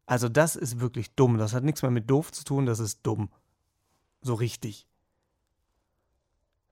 [0.06, 1.38] Also das ist wirklich dumm.
[1.38, 3.30] Das hat nichts mehr mit doof zu tun, das ist dumm.
[4.20, 4.86] So richtig.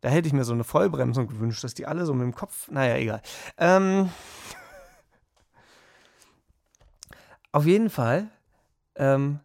[0.01, 2.69] Da hätte ich mir so eine Vollbremsung gewünscht, dass die alle so mit dem Kopf,
[2.71, 3.23] naja, egal.
[3.57, 4.11] Ähm,
[7.53, 8.31] auf jeden Fall
[9.03, 9.41] ähm,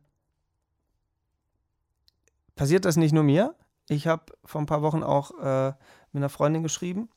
[2.56, 3.56] passiert das nicht nur mir.
[3.90, 5.70] Ich habe vor ein paar Wochen auch äh,
[6.12, 7.10] mit einer Freundin geschrieben,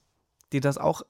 [0.53, 1.03] die das auch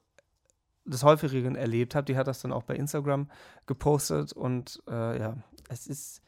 [0.83, 2.09] des häufigeren erlebt hat.
[2.09, 3.29] Die hat das dann auch bei Instagram
[3.65, 5.37] gepostet und äh, ja,
[5.69, 6.21] es ist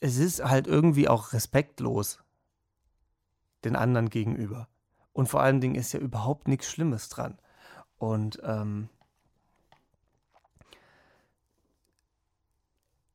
[0.00, 2.18] es ist halt irgendwie auch respektlos
[3.64, 4.68] den anderen gegenüber.
[5.12, 7.38] Und vor allen Dingen ist ja überhaupt nichts Schlimmes dran.
[7.98, 8.88] Und ähm,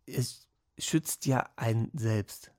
[0.06, 0.48] es
[0.78, 2.52] schützt ja einen selbst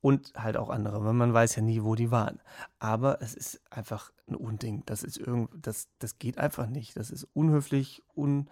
[0.00, 2.40] und halt auch andere, weil man weiß ja nie, wo die waren.
[2.78, 4.82] Aber es ist einfach ein Unding.
[4.86, 6.96] Das ist irgend, das, das geht einfach nicht.
[6.96, 8.50] Das ist unhöflich, un,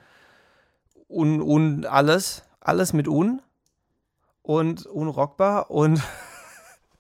[1.09, 3.43] un, un alles, alles mit un
[4.43, 6.01] und unrockbar und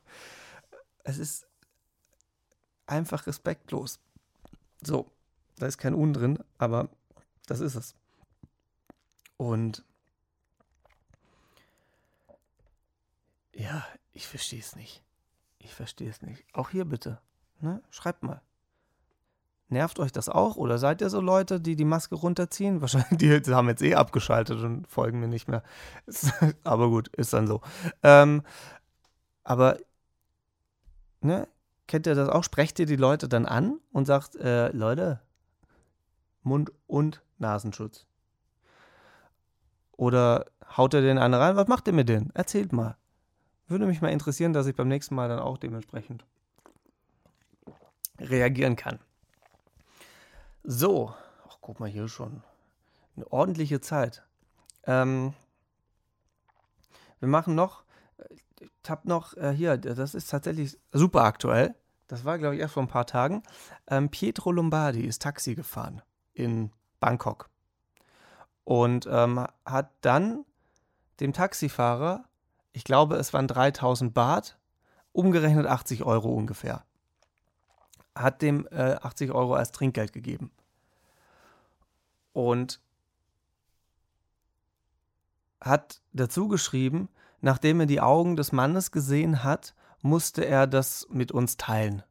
[1.04, 1.46] es ist
[2.86, 4.00] einfach respektlos.
[4.82, 5.10] So,
[5.58, 6.88] da ist kein Un drin, aber
[7.46, 7.94] das ist es.
[9.36, 9.84] Und
[13.54, 15.02] Ja, ich verstehe es nicht.
[15.58, 16.44] Ich verstehe es nicht.
[16.52, 17.20] Auch hier bitte.
[17.60, 17.82] Ne?
[17.90, 18.40] Schreibt mal.
[19.68, 20.56] Nervt euch das auch?
[20.56, 22.80] Oder seid ihr so Leute, die die Maske runterziehen?
[22.80, 25.62] Wahrscheinlich, die haben jetzt eh abgeschaltet und folgen mir nicht mehr.
[26.64, 27.60] aber gut, ist dann so.
[28.02, 28.42] Ähm,
[29.44, 29.76] aber,
[31.20, 31.46] ne,
[31.86, 32.42] kennt ihr das auch?
[32.42, 35.20] Sprecht ihr die Leute dann an und sagt, äh, Leute,
[36.42, 38.06] Mund- und Nasenschutz?
[39.92, 40.46] Oder
[40.76, 41.56] haut ihr den einen rein?
[41.56, 42.30] Was macht ihr mit denen?
[42.34, 42.96] Erzählt mal.
[43.70, 46.24] Würde mich mal interessieren, dass ich beim nächsten Mal dann auch dementsprechend
[48.18, 48.98] reagieren kann.
[50.64, 51.14] So,
[51.48, 52.42] ach, guck mal hier schon.
[53.14, 54.24] Eine ordentliche Zeit.
[54.82, 55.34] Ähm,
[57.20, 57.84] wir machen noch,
[58.58, 61.76] ich habe noch äh, hier, das ist tatsächlich super aktuell.
[62.08, 63.44] Das war, glaube ich, erst vor ein paar Tagen.
[63.86, 66.02] Ähm, Pietro Lombardi ist Taxi gefahren
[66.32, 67.48] in Bangkok
[68.64, 70.44] und ähm, hat dann
[71.20, 72.24] dem Taxifahrer
[72.72, 74.58] ich glaube, es waren 3000 Baht,
[75.12, 76.84] umgerechnet 80 Euro ungefähr.
[78.14, 80.50] Hat dem äh, 80 Euro als Trinkgeld gegeben.
[82.32, 82.80] Und
[85.60, 87.08] hat dazu geschrieben,
[87.40, 92.02] nachdem er die Augen des Mannes gesehen hat, musste er das mit uns teilen.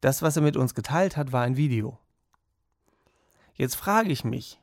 [0.00, 1.98] Das, was er mit uns geteilt hat, war ein Video.
[3.54, 4.60] Jetzt frage ich mich,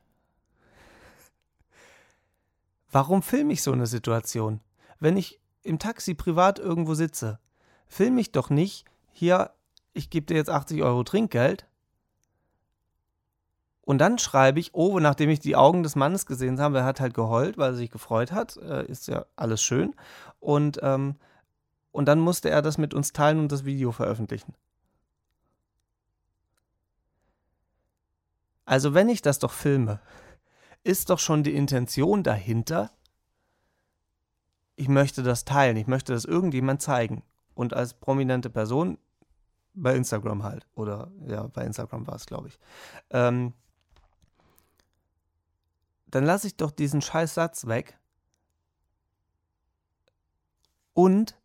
[2.91, 4.59] Warum filme ich so eine Situation?
[4.99, 7.39] Wenn ich im Taxi privat irgendwo sitze,
[7.87, 9.51] filme ich doch nicht, hier,
[9.93, 11.67] ich gebe dir jetzt 80 Euro Trinkgeld.
[13.83, 16.99] Und dann schreibe ich, oh, nachdem ich die Augen des Mannes gesehen habe, er hat
[16.99, 19.95] halt geheult, weil er sich gefreut hat, äh, ist ja alles schön.
[20.39, 21.15] Und, ähm,
[21.91, 24.53] und dann musste er das mit uns teilen und das Video veröffentlichen.
[28.65, 29.99] Also wenn ich das doch filme,
[30.83, 32.91] ist doch schon die Intention dahinter,
[34.75, 37.23] ich möchte das teilen, ich möchte das irgendjemand zeigen.
[37.53, 38.97] Und als prominente Person
[39.73, 40.67] bei Instagram halt.
[40.73, 42.59] Oder ja, bei Instagram war es, glaube ich.
[43.09, 43.53] Ähm,
[46.07, 47.97] dann lasse ich doch diesen scheiß Satz weg.
[50.93, 51.39] Und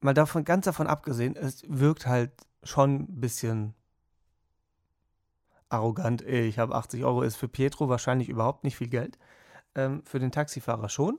[0.00, 3.74] mal davon, ganz davon abgesehen, es wirkt halt schon ein bisschen
[5.68, 9.18] arrogant, ich habe 80 Euro, ist für Pietro wahrscheinlich überhaupt nicht viel Geld.
[9.74, 11.18] Ähm, für den Taxifahrer schon,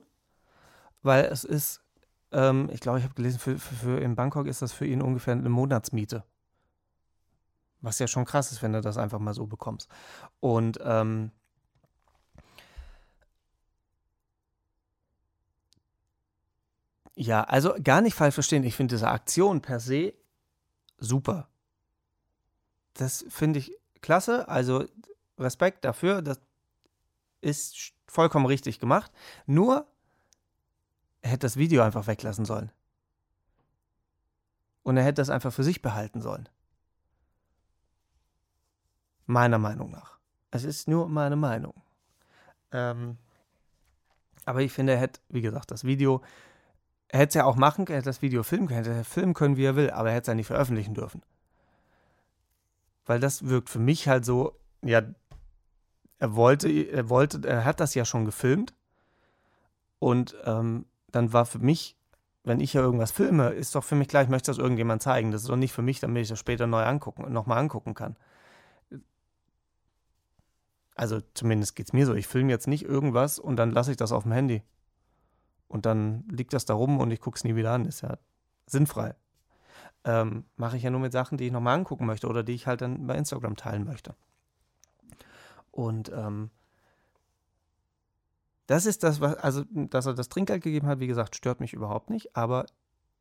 [1.02, 1.80] weil es ist,
[2.32, 5.02] ähm, ich glaube, ich habe gelesen, für, für, für, in Bangkok ist das für ihn
[5.02, 6.24] ungefähr eine Monatsmiete.
[7.80, 9.88] Was ja schon krass ist, wenn du das einfach mal so bekommst.
[10.40, 11.30] Und ähm,
[17.14, 18.64] ja, also gar nicht falsch verstehen.
[18.64, 20.14] Ich finde diese Aktion per se
[20.98, 21.48] super.
[22.94, 24.48] Das finde ich klasse.
[24.48, 24.84] Also
[25.38, 26.22] Respekt dafür.
[26.22, 26.40] Das
[27.40, 29.12] ist vollkommen richtig gemacht.
[29.46, 29.86] Nur
[31.22, 32.70] er hätte das Video einfach weglassen sollen.
[34.82, 36.48] Und er hätte das einfach für sich behalten sollen.
[39.26, 40.18] Meiner Meinung nach.
[40.50, 41.74] Es ist nur meine Meinung.
[42.72, 43.18] Ähm,
[44.46, 46.22] aber ich finde, er hätte, wie gesagt, das Video,
[47.08, 49.04] er hätte es ja auch machen können, er hätte das Video filmen können, er hätte
[49.04, 51.22] filmen können, wie er will, aber er hätte es ja nicht veröffentlichen dürfen.
[53.08, 54.52] Weil das wirkt für mich halt so,
[54.82, 55.00] ja,
[56.18, 58.74] er wollte, er wollte, er hat das ja schon gefilmt.
[59.98, 61.96] Und ähm, dann war für mich,
[62.44, 65.30] wenn ich ja irgendwas filme, ist doch für mich klar, ich möchte das irgendjemand zeigen.
[65.30, 68.14] Das ist doch nicht für mich, damit ich das später neu angucken, nochmal angucken kann.
[70.94, 72.12] Also zumindest geht es mir so.
[72.12, 74.62] Ich filme jetzt nicht irgendwas und dann lasse ich das auf dem Handy.
[75.66, 77.86] Und dann liegt das da rum und ich gucke es nie wieder an.
[77.86, 78.18] Ist ja
[78.66, 79.14] sinnfrei.
[80.04, 82.66] Ähm, Mache ich ja nur mit Sachen, die ich nochmal angucken möchte oder die ich
[82.66, 84.14] halt dann bei Instagram teilen möchte.
[85.70, 86.50] Und ähm,
[88.66, 91.72] das ist das, was, also, dass er das Trinkgeld gegeben hat, wie gesagt, stört mich
[91.72, 92.66] überhaupt nicht, aber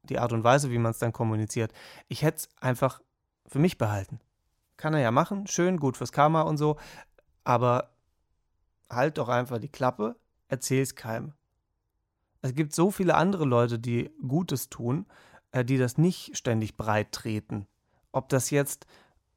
[0.04, 1.72] die Art und Weise, wie man es dann kommuniziert,
[2.08, 3.02] ich hätte es einfach
[3.46, 4.20] für mich behalten.
[4.76, 6.78] Kann er ja machen, schön, gut fürs Karma und so,
[7.44, 7.92] aber
[8.90, 10.16] halt doch einfach die Klappe,
[10.50, 11.34] erzähl's keinem.
[12.42, 15.06] Es gibt so viele andere Leute, die Gutes tun,
[15.54, 17.68] die das nicht ständig breit treten.
[18.12, 18.86] Ob das jetzt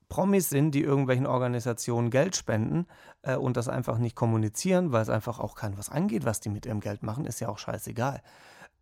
[0.09, 2.87] Promis sind, die irgendwelchen Organisationen Geld spenden
[3.23, 6.49] äh, und das einfach nicht kommunizieren, weil es einfach auch kein was angeht, was die
[6.49, 8.21] mit ihrem Geld machen, ist ja auch scheißegal.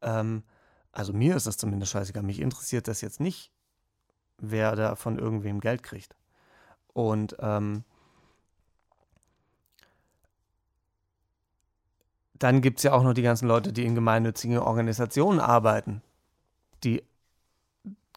[0.01, 0.43] Ähm,
[0.91, 2.23] also mir ist das zumindest scheißegal.
[2.23, 3.53] Mich interessiert das jetzt nicht,
[4.39, 6.17] wer da von irgendwem Geld kriegt.
[6.95, 7.85] Und ähm,
[12.39, 16.03] dann gibt es ja auch noch die ganzen Leute, die in gemeinnützigen Organisationen arbeiten,
[16.85, 17.05] die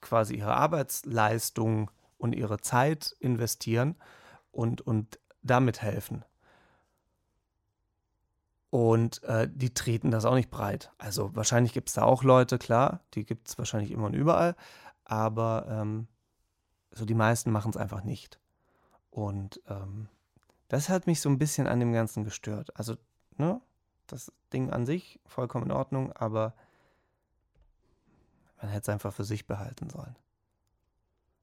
[0.01, 3.95] quasi ihre Arbeitsleistung und ihre Zeit investieren
[4.51, 6.23] und, und damit helfen.
[8.69, 10.91] Und äh, die treten das auch nicht breit.
[10.97, 14.55] Also wahrscheinlich gibt es da auch Leute, klar, die gibt es wahrscheinlich immer und überall,
[15.03, 16.07] aber ähm,
[16.91, 18.39] so die meisten machen es einfach nicht.
[19.09, 20.07] Und ähm,
[20.69, 22.69] das hat mich so ein bisschen an dem Ganzen gestört.
[22.77, 22.95] Also,
[23.37, 23.59] ne,
[24.07, 26.53] das Ding an sich vollkommen in Ordnung, aber
[28.61, 30.15] man hätte es einfach für sich behalten sollen.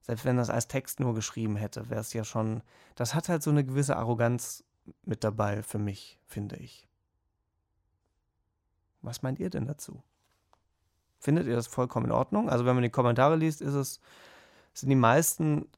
[0.02, 2.62] Selbst wenn das als Text nur geschrieben hätte, wäre es ja schon.
[2.94, 4.64] Das hat halt so eine gewisse Arroganz
[5.04, 6.88] mit dabei für mich, finde ich.
[9.02, 10.02] Was meint ihr denn dazu?
[11.18, 12.48] Findet ihr das vollkommen in Ordnung?
[12.48, 14.00] Also, wenn man die Kommentare liest, ist es,
[14.72, 15.68] sind die meisten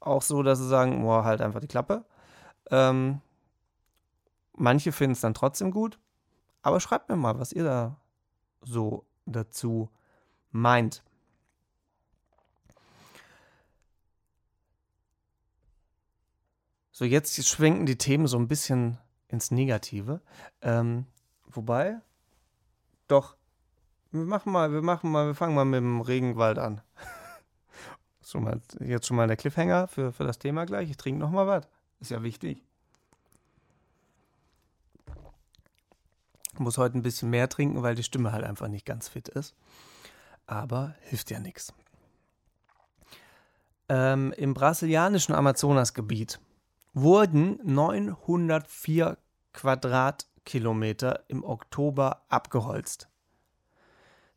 [0.00, 2.04] auch so, dass sie sagen, boah, halt einfach die Klappe.
[2.70, 3.20] Ähm,
[4.52, 5.98] manche finden es dann trotzdem gut.
[6.62, 7.96] Aber schreibt mir mal, was ihr da
[8.62, 9.90] so dazu
[10.54, 11.02] meint.
[16.92, 20.20] So, jetzt schwenken die Themen so ein bisschen ins Negative.
[20.62, 21.06] Ähm,
[21.46, 22.00] wobei,
[23.08, 23.36] doch,
[24.12, 26.80] wir machen mal, wir machen mal, wir fangen mal mit dem Regenwald an.
[28.24, 30.88] schon mal, jetzt schon mal der Cliffhanger für, für das Thema gleich.
[30.88, 31.68] Ich trinke noch mal was.
[31.98, 32.62] Ist ja wichtig.
[36.52, 39.28] Ich muss heute ein bisschen mehr trinken, weil die Stimme halt einfach nicht ganz fit
[39.28, 39.56] ist.
[40.46, 41.72] Aber hilft ja nichts.
[43.88, 46.40] Ähm, Im brasilianischen Amazonasgebiet
[46.94, 49.18] wurden 904
[49.52, 53.08] Quadratkilometer im Oktober abgeholzt.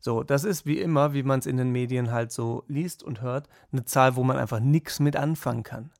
[0.00, 3.20] So, das ist wie immer, wie man es in den Medien halt so liest und
[3.20, 5.90] hört, eine Zahl, wo man einfach nichts mit anfangen kann.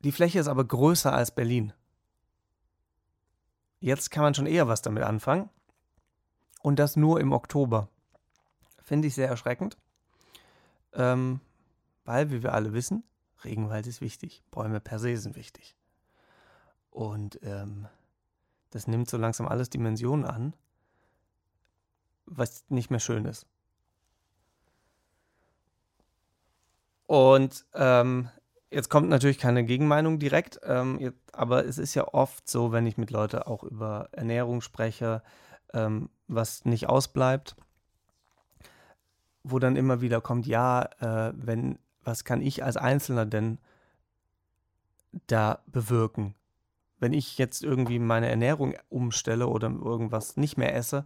[0.00, 1.72] Die Fläche ist aber größer als Berlin.
[3.80, 5.50] Jetzt kann man schon eher was damit anfangen.
[6.62, 7.88] Und das nur im Oktober.
[8.84, 9.78] Finde ich sehr erschreckend.
[10.92, 11.40] Ähm,
[12.04, 13.02] weil, wie wir alle wissen,
[13.42, 14.44] Regenwald ist wichtig.
[14.50, 15.74] Bäume per se sind wichtig.
[16.90, 17.88] Und ähm,
[18.70, 20.54] das nimmt so langsam alles Dimensionen an,
[22.26, 23.46] was nicht mehr schön ist.
[27.06, 28.28] Und ähm,
[28.70, 32.86] jetzt kommt natürlich keine Gegenmeinung direkt, ähm, jetzt, aber es ist ja oft so, wenn
[32.86, 35.22] ich mit Leuten auch über Ernährung spreche,
[35.72, 37.56] ähm, was nicht ausbleibt,
[39.44, 43.58] wo dann immer wieder kommt, ja, äh, wenn was kann ich als Einzelner denn
[45.26, 46.34] da bewirken?
[46.98, 51.04] Wenn ich jetzt irgendwie meine Ernährung umstelle oder irgendwas nicht mehr esse,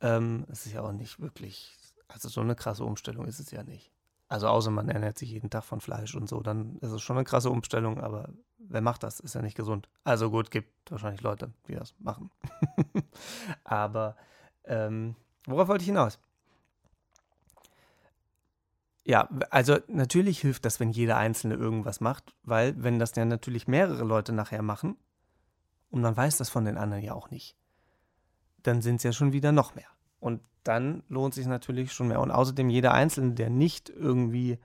[0.00, 1.76] ähm, ist es ja auch nicht wirklich,
[2.08, 3.92] also so eine krasse Umstellung ist es ja nicht.
[4.28, 7.16] Also außer man ernährt sich jeden Tag von Fleisch und so, dann ist es schon
[7.16, 9.20] eine krasse Umstellung, aber wer macht das?
[9.20, 9.88] Ist ja nicht gesund.
[10.02, 12.30] Also gut, gibt wahrscheinlich Leute, die das machen.
[13.64, 14.16] aber
[14.64, 15.14] ähm,
[15.46, 16.18] worauf wollte ich hinaus?
[19.08, 23.68] Ja, also natürlich hilft das, wenn jeder Einzelne irgendwas macht, weil wenn das ja natürlich
[23.68, 24.96] mehrere Leute nachher machen
[25.90, 27.56] und man weiß das von den anderen ja auch nicht,
[28.64, 29.86] dann sind es ja schon wieder noch mehr.
[30.18, 32.18] Und dann lohnt sich natürlich schon mehr.
[32.18, 34.58] Und außerdem jeder Einzelne, der nicht irgendwie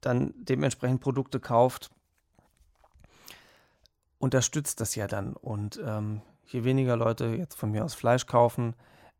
[0.00, 1.92] dann dementsprechend Produkte kauft,
[4.18, 5.34] unterstützt das ja dann.
[5.34, 8.74] Und ähm, je weniger Leute jetzt von mir aus Fleisch kaufen,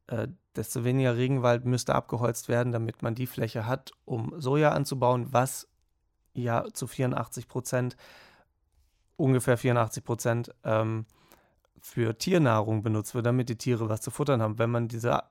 [0.09, 0.27] äh,
[0.57, 5.69] desto weniger Regenwald müsste abgeholzt werden, damit man die Fläche hat, um Soja anzubauen, was
[6.35, 7.97] ja zu 84 Prozent,
[9.17, 11.07] ungefähr 84 Prozent, ähm,
[11.81, 14.59] für Tiernahrung benutzt wird, damit die Tiere was zu futtern haben.
[14.59, 15.23] Wenn man diese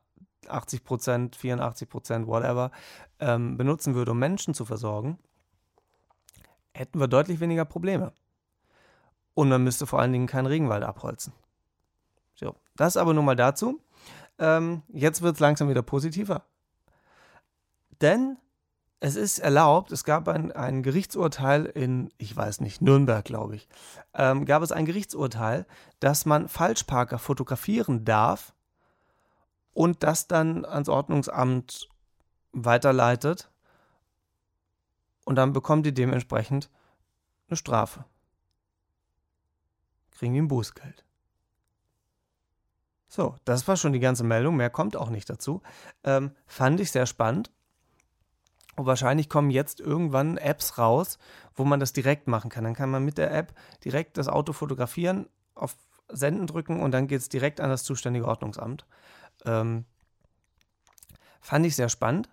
[0.48, 2.72] 80 Prozent, 84 Prozent, whatever,
[3.20, 5.20] ähm, benutzen würde, um Menschen zu versorgen,
[6.74, 8.14] hätten wir deutlich weniger Probleme.
[9.34, 11.34] Und man müsste vor allen Dingen keinen Regenwald abholzen.
[12.36, 13.82] So, das aber nur mal dazu.
[14.40, 16.44] Ähm, jetzt wird es langsam wieder positiver.
[18.02, 18.38] Denn
[19.00, 23.68] es ist erlaubt, es gab ein, ein Gerichtsurteil in, ich weiß nicht, Nürnberg, glaube ich,
[24.14, 25.68] ähm, gab es ein Gerichtsurteil,
[26.00, 28.54] dass man Falschparker fotografieren darf
[29.74, 31.90] und das dann ans Ordnungsamt
[32.54, 33.52] weiterleitet
[35.26, 36.72] und dann bekommt die dementsprechend
[37.48, 38.06] eine Strafe.
[40.12, 41.07] Kriegen die ein Bußgeld.
[43.08, 45.62] So, das war schon die ganze Meldung, mehr kommt auch nicht dazu.
[46.04, 47.52] Ähm, fand ich sehr spannend.
[48.76, 51.18] Und wahrscheinlich kommen jetzt irgendwann Apps raus,
[51.56, 52.64] wo man das direkt machen kann.
[52.64, 53.54] Dann kann man mit der App
[53.84, 55.76] direkt das Auto fotografieren, auf
[56.10, 58.86] Senden drücken und dann geht es direkt an das zuständige Ordnungsamt.
[59.46, 59.86] Ähm,
[61.42, 62.30] fand ich sehr spannend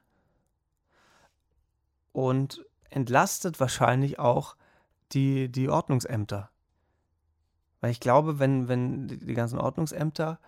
[2.13, 4.57] und entlastet wahrscheinlich auch
[5.13, 6.51] die, die Ordnungsämter.
[7.81, 10.39] Weil ich glaube, wenn, wenn die ganzen Ordnungsämter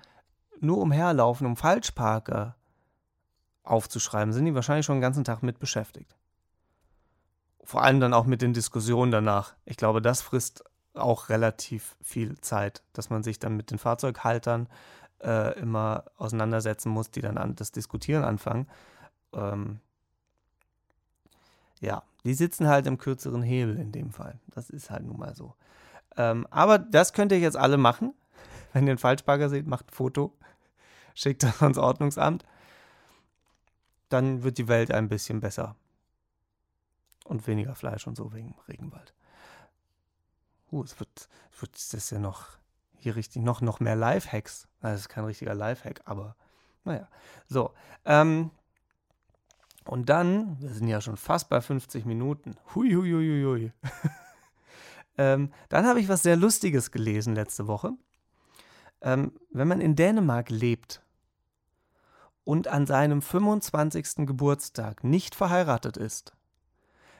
[0.61, 2.57] nur umherlaufen, um Falschparker
[3.63, 6.17] aufzuschreiben, sind die wahrscheinlich schon den ganzen Tag mit beschäftigt.
[7.65, 9.55] Vor allem dann auch mit den Diskussionen danach.
[9.65, 14.69] Ich glaube, das frisst auch relativ viel Zeit, dass man sich dann mit den Fahrzeughaltern
[15.23, 18.69] äh, immer auseinandersetzen muss, die dann an das Diskutieren anfangen.
[19.33, 19.81] Ähm,
[21.81, 24.39] ja, die sitzen halt im kürzeren Hebel in dem Fall.
[24.49, 25.55] Das ist halt nun mal so.
[26.17, 28.15] Ähm, aber das könnt ihr jetzt alle machen.
[28.77, 30.37] Wenn ihr einen Falschparker seht, macht ein Foto,
[31.15, 32.45] schickt das ans Ordnungsamt
[34.09, 35.77] dann wird die Welt ein bisschen besser.
[37.25, 39.13] Und weniger Fleisch und so wegen Regenwald.
[40.71, 42.47] Uh, es wird, wird das ja noch
[42.99, 44.69] hier richtig, noch, noch mehr Lifehacks.
[44.81, 46.37] Das ist kein richtiger Lifehack, aber
[46.85, 47.09] naja.
[47.49, 47.73] So,
[48.05, 48.51] ähm,
[49.85, 52.57] und dann, wir sind ja schon fast bei 50 Minuten.
[52.75, 53.73] Hui, hui, hui, hui.
[55.19, 57.93] ähm, dann habe ich was sehr Lustiges gelesen letzte Woche.
[59.01, 61.03] Ähm, wenn man in Dänemark lebt,
[62.47, 64.25] und an seinem 25.
[64.25, 66.33] Geburtstag nicht verheiratet ist,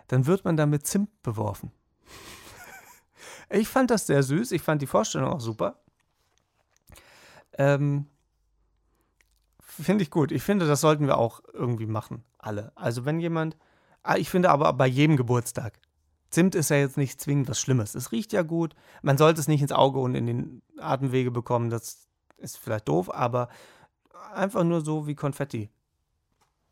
[0.07, 1.73] dann wird man damit Zimt beworfen.
[3.51, 5.81] ich fand das sehr süß, ich fand die Vorstellung auch super.
[7.55, 8.07] Ähm,
[9.61, 10.31] finde ich gut.
[10.31, 12.71] Ich finde, das sollten wir auch irgendwie machen, alle.
[12.77, 13.57] Also wenn jemand,
[14.05, 15.81] ah, ich finde aber bei jedem Geburtstag.
[16.37, 17.95] Zimt ist ja jetzt nicht zwingend was Schlimmes.
[17.95, 18.75] Es riecht ja gut.
[19.01, 21.71] Man sollte es nicht ins Auge und in den Atemwege bekommen.
[21.71, 23.49] Das ist vielleicht doof, aber
[24.35, 25.71] einfach nur so wie Konfetti.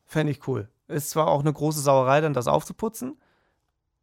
[0.04, 0.68] Fände ich cool.
[0.86, 3.18] Ist zwar auch eine große Sauerei, dann das aufzuputzen,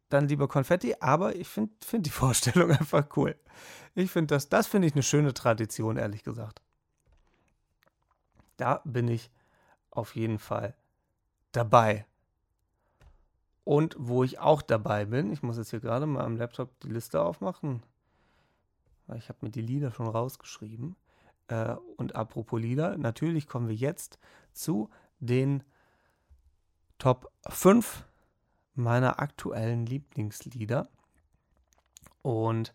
[0.08, 3.36] dann lieber Konfetti, aber ich finde find die Vorstellung einfach cool.
[3.94, 6.60] Ich finde das, das finde ich eine schöne Tradition, ehrlich gesagt.
[8.56, 9.30] Da bin ich
[9.92, 10.74] auf jeden Fall
[11.52, 12.04] dabei.
[13.64, 16.88] Und wo ich auch dabei bin, ich muss jetzt hier gerade mal am Laptop die
[16.88, 17.82] Liste aufmachen,
[19.16, 20.96] ich habe mir die Lieder schon rausgeschrieben.
[21.48, 24.18] Äh, und apropos Lieder, natürlich kommen wir jetzt
[24.52, 24.90] zu
[25.20, 25.62] den
[26.98, 28.04] Top 5
[28.74, 30.88] meiner aktuellen Lieblingslieder.
[32.22, 32.74] Und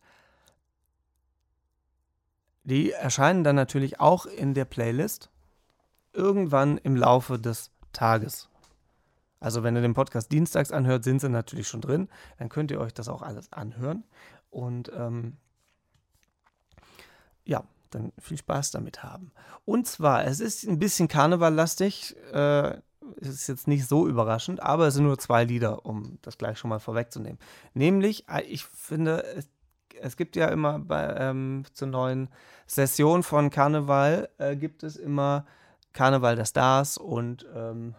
[2.63, 5.29] die erscheinen dann natürlich auch in der Playlist
[6.11, 8.49] irgendwann im Laufe des Tages.
[9.39, 12.09] Also wenn ihr den Podcast dienstags anhört, sind sie natürlich schon drin.
[12.39, 14.03] Dann könnt ihr euch das auch alles anhören.
[14.49, 15.37] Und ähm,
[17.45, 19.31] ja, dann viel Spaß damit haben.
[19.65, 22.77] Und zwar, es ist ein bisschen karnevallastig, äh,
[23.17, 26.69] ist jetzt nicht so überraschend, aber es sind nur zwei Lieder, um das gleich schon
[26.69, 27.39] mal vorwegzunehmen.
[27.73, 29.47] Nämlich, äh, ich finde, es,
[29.99, 32.29] es gibt ja immer bei, ähm, zur neuen
[32.67, 35.45] Session von Karneval, äh, gibt es immer
[35.93, 37.95] Karneval der Stars und ähm,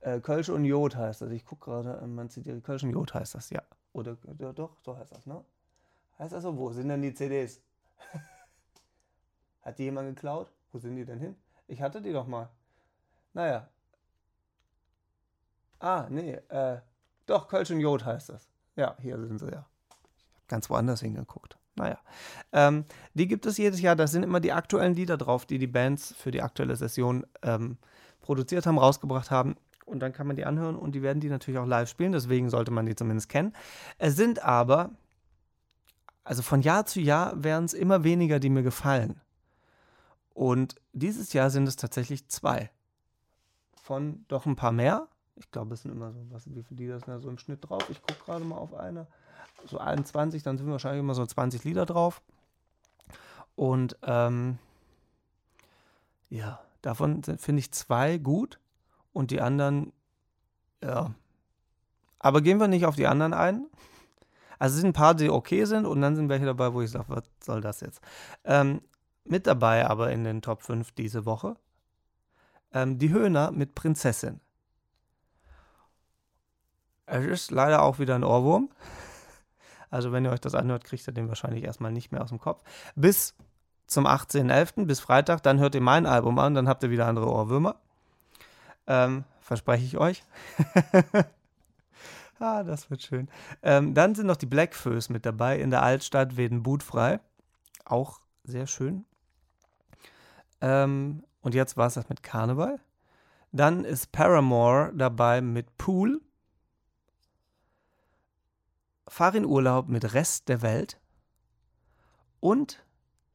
[0.00, 1.30] Äh, Kölsch und Jod heißt das.
[1.30, 3.62] Ich gucke gerade, man sieht ja, Kölsch und Jod heißt das, ja.
[3.92, 5.44] Oder ja, doch, so heißt das, ne?
[6.18, 6.56] Heißt das so?
[6.56, 7.60] Wo sind denn die CDs?
[9.62, 10.52] Hat die jemand geklaut?
[10.72, 11.36] Wo sind die denn hin?
[11.66, 12.48] Ich hatte die doch mal.
[13.34, 13.68] Naja.
[15.80, 16.80] Ah, nee, äh,
[17.26, 18.48] doch, Kölsch und Jod heißt das.
[18.74, 19.66] Ja, hier sind sie ja.
[19.90, 21.58] Ich habe ganz woanders hingeguckt.
[21.76, 21.98] Naja.
[22.52, 22.84] Ähm,
[23.14, 23.94] die gibt es jedes Jahr.
[23.94, 27.78] Da sind immer die aktuellen Lieder drauf, die die Bands für die aktuelle Session ähm,
[28.20, 29.56] produziert haben, rausgebracht haben.
[29.88, 32.12] Und dann kann man die anhören und die werden die natürlich auch live spielen.
[32.12, 33.54] Deswegen sollte man die zumindest kennen.
[33.96, 34.90] Es sind aber,
[36.24, 39.20] also von Jahr zu Jahr werden es immer weniger, die mir gefallen.
[40.34, 42.70] Und dieses Jahr sind es tatsächlich zwei.
[43.82, 45.08] Von doch ein paar mehr.
[45.36, 47.68] Ich glaube, es sind immer so, was, wie viele Lieder sind da so im Schnitt
[47.68, 47.82] drauf?
[47.88, 49.06] Ich gucke gerade mal auf eine.
[49.66, 52.22] So 21, dann sind wahrscheinlich immer so 20 Lieder drauf.
[53.56, 54.58] Und ähm,
[56.28, 58.60] ja, davon finde ich zwei gut
[59.12, 59.92] und die anderen,
[60.82, 61.14] ja.
[62.18, 63.66] Aber gehen wir nicht auf die anderen ein.
[64.58, 66.90] Also es sind ein paar, die okay sind und dann sind welche dabei, wo ich
[66.90, 68.00] sage, was soll das jetzt?
[68.44, 68.80] Ähm,
[69.24, 71.56] mit dabei aber in den Top 5 diese Woche
[72.72, 74.40] ähm, die Höhner mit Prinzessin.
[77.06, 78.70] Es ist leider auch wieder ein Ohrwurm.
[79.90, 82.38] Also wenn ihr euch das anhört, kriegt ihr den wahrscheinlich erstmal nicht mehr aus dem
[82.38, 82.62] Kopf.
[82.94, 83.34] Bis
[83.86, 87.26] zum 18.11., bis Freitag, dann hört ihr mein Album an, dann habt ihr wieder andere
[87.26, 87.76] Ohrwürmer.
[88.88, 90.24] Ähm, verspreche ich euch.
[92.38, 93.28] ah, das wird schön.
[93.62, 97.20] Ähm, dann sind noch die Blackfoes mit dabei in der Altstadt Weden Budfrei.
[97.84, 99.04] Auch sehr schön.
[100.62, 102.80] Ähm, und jetzt war es das mit Karneval.
[103.52, 106.22] Dann ist Paramore dabei mit Pool.
[109.06, 110.98] Fahr in Urlaub mit Rest der Welt.
[112.40, 112.82] Und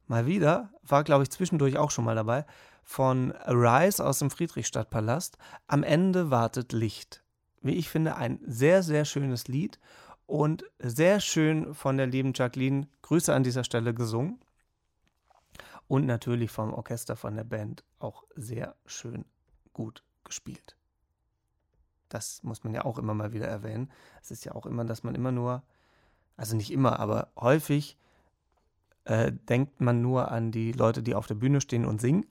[0.07, 2.45] mal wieder, war glaube ich zwischendurch auch schon mal dabei,
[2.83, 5.37] von Arise aus dem Friedrichstadtpalast.
[5.67, 7.23] Am Ende wartet Licht.
[7.61, 9.79] Wie ich finde, ein sehr, sehr schönes Lied
[10.25, 12.87] und sehr schön von der lieben Jacqueline.
[13.01, 14.39] Grüße an dieser Stelle gesungen.
[15.87, 19.25] Und natürlich vom Orchester von der Band auch sehr schön
[19.73, 20.75] gut gespielt.
[22.09, 23.91] Das muss man ja auch immer mal wieder erwähnen.
[24.21, 25.63] Es ist ja auch immer, dass man immer nur,
[26.37, 27.97] also nicht immer, aber häufig
[29.05, 32.25] äh, denkt man nur an die Leute, die auf der Bühne stehen und singen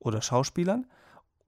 [0.00, 0.86] oder Schauspielern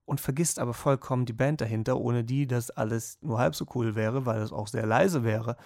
[0.04, 3.94] und vergisst aber vollkommen die Band dahinter, ohne die das alles nur halb so cool
[3.94, 5.56] wäre, weil es auch sehr leise wäre.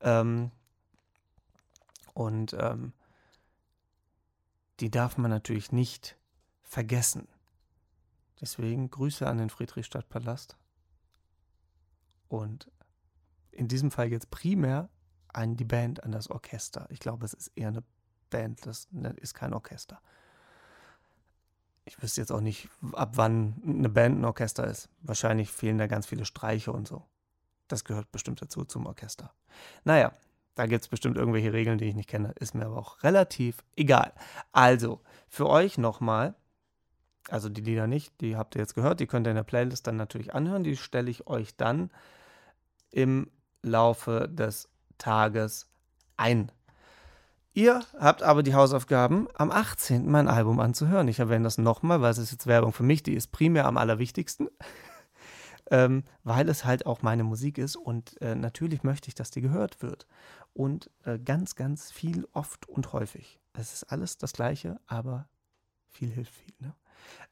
[0.00, 0.50] Ähm,
[2.14, 2.92] und ähm,
[4.80, 6.16] die darf man natürlich nicht
[6.62, 7.28] vergessen.
[8.40, 10.56] Deswegen Grüße an den Friedrichstadtpalast.
[12.28, 12.70] Und
[13.50, 14.90] in diesem Fall jetzt primär
[15.28, 16.86] an die Band, an das Orchester.
[16.90, 17.82] Ich glaube, es ist eher eine
[18.30, 20.00] Band, das ne, ist kein Orchester.
[21.86, 24.88] Ich wüsste jetzt auch nicht, ab wann eine Band ein Orchester ist.
[25.02, 27.04] Wahrscheinlich fehlen da ganz viele Streiche und so.
[27.68, 29.32] Das gehört bestimmt dazu zum Orchester.
[29.84, 30.12] Naja,
[30.56, 32.32] da gibt es bestimmt irgendwelche Regeln, die ich nicht kenne.
[32.40, 34.12] Ist mir aber auch relativ egal.
[34.52, 36.34] Also, für euch nochmal,
[37.28, 39.86] also die Lieder nicht, die habt ihr jetzt gehört, die könnt ihr in der Playlist
[39.86, 40.64] dann natürlich anhören.
[40.64, 41.90] Die stelle ich euch dann
[42.90, 43.30] im
[43.62, 44.68] Laufe des
[44.98, 45.68] Tages
[46.16, 46.50] ein.
[47.56, 50.10] Ihr habt aber die Hausaufgaben, am 18.
[50.10, 51.08] mein Album anzuhören.
[51.08, 53.78] Ich erwähne das nochmal, weil es ist jetzt Werbung für mich, die ist primär am
[53.78, 54.50] allerwichtigsten
[55.70, 59.40] ähm, weil es halt auch meine Musik ist und äh, natürlich möchte ich, dass die
[59.40, 60.06] gehört wird.
[60.52, 63.40] Und äh, ganz, ganz viel, oft und häufig.
[63.54, 65.26] Es ist alles das Gleiche, aber
[65.88, 66.52] viel hilft viel.
[66.58, 66.74] Ne?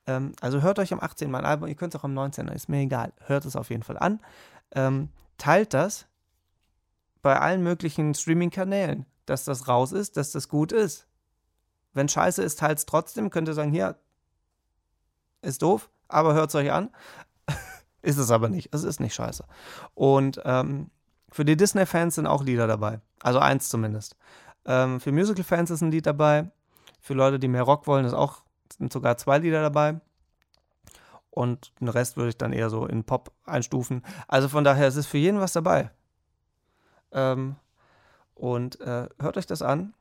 [0.07, 1.31] Ähm, also hört euch am 18.
[1.31, 2.49] mein Album, ihr könnt es auch am 19.
[2.49, 3.13] ist mir egal.
[3.27, 4.21] Hört es auf jeden Fall an.
[4.71, 6.07] Ähm, teilt das
[7.21, 11.07] bei allen möglichen Streaming-Kanälen, dass das raus ist, dass das gut ist.
[11.93, 13.31] Wenn scheiße ist, teilt es trotzdem.
[13.31, 13.97] Könnt ihr sagen, hier,
[15.43, 16.91] ist doof, aber hört es euch an.
[18.03, 18.75] Ist es aber nicht.
[18.75, 19.45] Es ist nicht scheiße.
[19.95, 20.91] Und ähm,
[21.31, 23.01] für die Disney-Fans sind auch Lieder dabei.
[23.21, 24.17] Also eins zumindest.
[24.67, 26.51] Ähm, für Musical-Fans ist ein Lied dabei.
[27.01, 28.43] Für Leute, die mehr Rock wollen, ist auch,
[28.77, 30.01] sind sogar zwei Lieder dabei.
[31.31, 34.03] Und den Rest würde ich dann eher so in Pop einstufen.
[34.29, 35.91] Also von daher, es ist für jeden was dabei.
[37.11, 37.57] Ähm,
[38.35, 39.95] und äh, hört euch das an.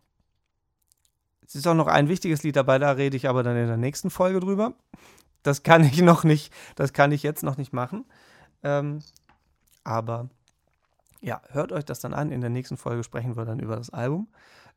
[1.45, 3.77] Es ist auch noch ein wichtiges Lied dabei, da rede ich aber dann in der
[3.77, 4.73] nächsten Folge drüber.
[5.43, 8.05] Das kann ich noch nicht, das kann ich jetzt noch nicht machen.
[8.63, 8.99] Ähm,
[9.83, 10.29] aber
[11.21, 12.31] ja, hört euch das dann an.
[12.31, 14.27] In der nächsten Folge sprechen wir dann über das Album,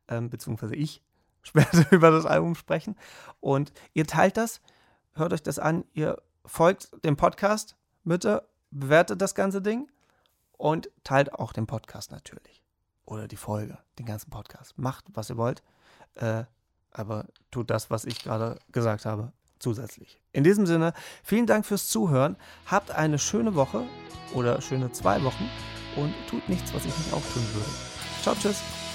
[0.09, 1.03] ähm, beziehungsweise ich
[1.53, 2.97] werde über das Album sprechen.
[3.41, 4.61] Und ihr teilt das,
[5.15, 9.89] hört euch das an, ihr folgt dem Podcast, bitte bewertet das ganze Ding
[10.53, 12.66] und teilt auch den Podcast natürlich.
[13.07, 14.77] Oder die Folge, den ganzen Podcast.
[14.79, 15.63] Macht, was ihr wollt,
[16.17, 16.45] äh,
[16.93, 20.21] aber tut das, was ich gerade gesagt habe zusätzlich.
[20.33, 20.93] In diesem Sinne,
[21.23, 22.37] vielen Dank fürs Zuhören.
[22.67, 23.85] Habt eine schöne Woche
[24.35, 25.49] oder schöne zwei Wochen
[25.97, 27.71] und tut nichts, was ich nicht auch tun würde.
[28.23, 28.86] Ciao, tschüss.